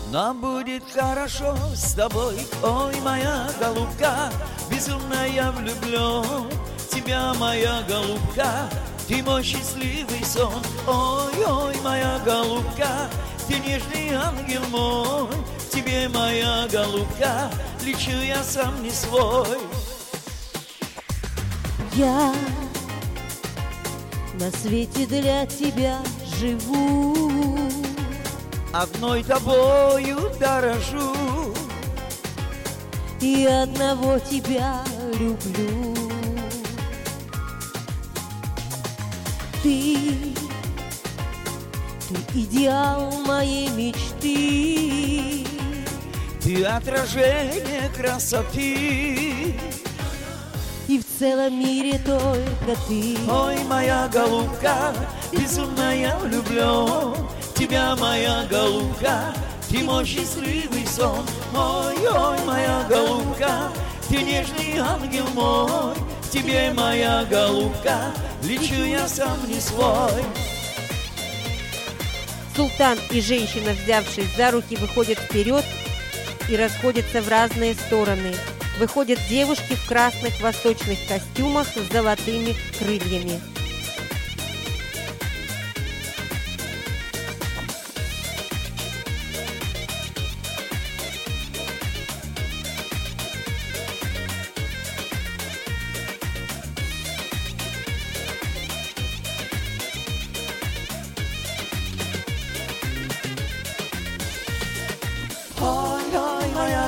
Нам 0.09 0.39
будет 0.39 0.84
хорошо 0.93 1.57
с 1.73 1.93
тобой, 1.93 2.47
ой, 2.63 2.95
моя 3.01 3.49
голубка, 3.59 4.32
Безумно 4.71 5.28
я 5.28 5.51
влюблен 5.51 6.49
тебя, 6.89 7.34
моя 7.34 7.82
голубка, 7.89 8.69
Ты 9.07 9.21
мой 9.23 9.43
счастливый 9.43 10.23
сон, 10.23 10.63
ой, 10.88 11.45
ой, 11.45 11.76
моя 11.84 12.19
голубка, 12.23 13.09
Ты 13.47 13.59
нежный 13.59 14.13
ангел 14.13 14.61
мой, 14.69 15.28
тебе, 15.69 16.07
моя 16.07 16.67
голубка, 16.71 17.51
Лечу 17.84 18.11
я 18.11 18.41
сам 18.43 18.82
не 18.82 18.91
свой. 18.91 19.59
Я 21.93 22.34
на 24.40 24.52
свете 24.52 25.06
для 25.06 25.46
тебя 25.46 26.00
живу. 26.40 27.16
Одной 28.74 29.24
тобою 29.24 30.32
дорожу, 30.40 31.54
И 33.22 33.46
одного 33.46 34.20
тебя 34.20 34.84
люблю. 35.18 35.96
Ты, 39.64 40.36
ты 42.10 42.40
идеал 42.40 43.12
моей 43.26 43.70
мечты. 43.70 45.46
ты 46.44 46.64
отражение 46.64 47.90
красоты. 47.96 49.56
В 51.16 51.18
целом 51.18 51.57
мире 51.57 51.97
только 51.99 52.78
ты. 52.89 53.16
Ой, 53.32 53.63
моя 53.70 54.09
голубка, 54.11 54.93
безумно 55.32 55.97
я 55.97 56.18
влюблен 56.18 57.16
тебя, 57.55 57.95
моя 57.95 58.45
голубка, 58.49 59.34
ты 59.70 59.82
мой 59.82 60.03
счастливый 60.03 60.86
сон. 60.86 61.26
Ой, 61.55 61.95
ой, 62.05 62.38
моя 62.45 62.86
голубка, 62.89 63.72
ты 64.09 64.24
нежный 64.24 64.78
ангел 64.78 65.26
мой, 65.34 65.95
тебе, 66.30 66.74
моя 66.74 67.24
голубка, 67.30 68.11
лечу 68.43 68.84
я 68.84 69.07
сам 69.07 69.38
не 69.47 69.61
свой. 69.61 70.22
Султан 72.57 72.97
и 73.09 73.22
женщина, 73.22 73.72
взявшись 73.72 74.36
за 74.36 74.51
руки, 74.51 74.76
выходят 74.76 75.18
вперед 75.18 75.63
и 76.49 76.57
расходятся 76.57 77.22
в 77.22 77.30
разные 77.30 77.74
стороны. 77.74 78.34
Выходят 78.78 79.19
девушки 79.30 79.73
в 79.73 79.88
красных 79.88 80.39
восточных 80.41 80.99
костюмах 81.07 81.67
с 81.67 81.93
золотыми 81.93 82.55
крыльями. 82.78 83.39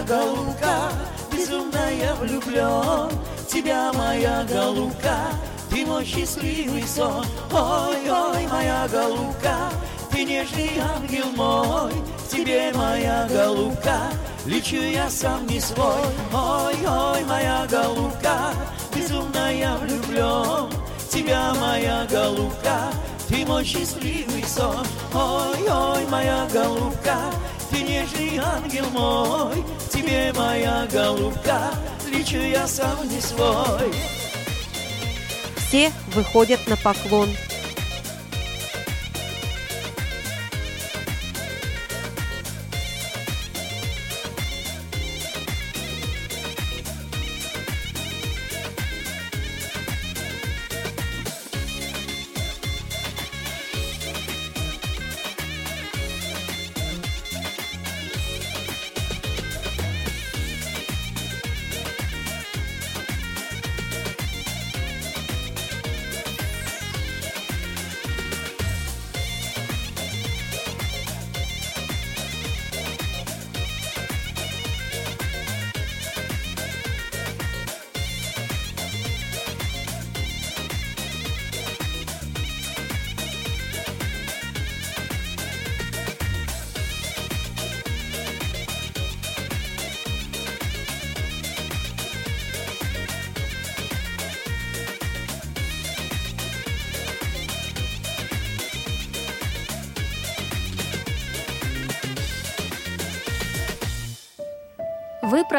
Голубка, 0.08 0.57
я 2.00 2.16
влюблен 2.16 3.12
тебя, 3.48 3.92
моя 3.94 4.46
голубка, 4.50 5.18
ты 5.70 5.86
мой 5.86 6.06
счастливый 6.06 6.84
сон. 6.88 7.26
Ой, 7.52 8.10
ой, 8.10 8.48
моя 8.48 8.88
голубка, 8.92 9.72
ты 10.12 10.24
нежный 10.24 10.72
ангел 10.80 11.26
мой, 11.36 11.92
тебе, 12.30 12.72
моя 12.74 13.28
голубка, 13.30 14.12
лечу 14.46 14.82
я 14.82 15.10
сам 15.10 15.46
не 15.48 15.60
свой. 15.60 16.06
Ой, 16.34 16.76
ой, 16.88 17.24
моя 17.26 17.68
голубка, 17.70 18.54
безумно 18.96 19.54
я 19.54 19.78
влюблен 19.78 20.72
тебя, 21.10 21.54
моя 21.56 22.06
голубка, 22.10 22.92
ты 23.28 23.46
мой 23.46 23.64
счастливый 23.64 24.44
сон. 24.44 24.86
Ой, 25.14 25.70
ой, 25.70 26.06
моя 26.10 26.48
голубка, 26.54 27.18
ты 27.78 27.84
нежный 27.84 28.38
ангел 28.38 28.86
мой, 28.92 29.64
тебе, 29.92 30.34
моя 30.36 30.88
голубка, 30.92 31.72
лечу 32.12 32.38
я 32.38 32.68
сам 32.68 33.08
не 33.08 33.22
свой. 33.22 33.92
Все 35.58 35.92
выходят 36.14 36.66
на 36.68 36.76
поклон. 36.78 37.30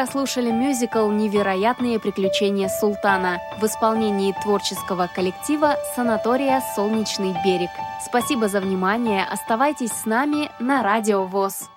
Прослушали 0.09 0.49
мюзикл 0.49 1.07
«Невероятные 1.11 1.99
приключения 1.99 2.67
Султана» 2.67 3.37
в 3.61 3.65
исполнении 3.67 4.33
творческого 4.41 5.07
коллектива 5.13 5.75
«Санатория 5.95 6.63
Солнечный 6.75 7.35
берег». 7.45 7.69
Спасибо 8.03 8.47
за 8.47 8.59
внимание. 8.59 9.23
Оставайтесь 9.23 9.91
с 9.91 10.05
нами 10.05 10.49
на 10.59 10.81
Радио 10.81 11.25
ВОЗ. 11.25 11.69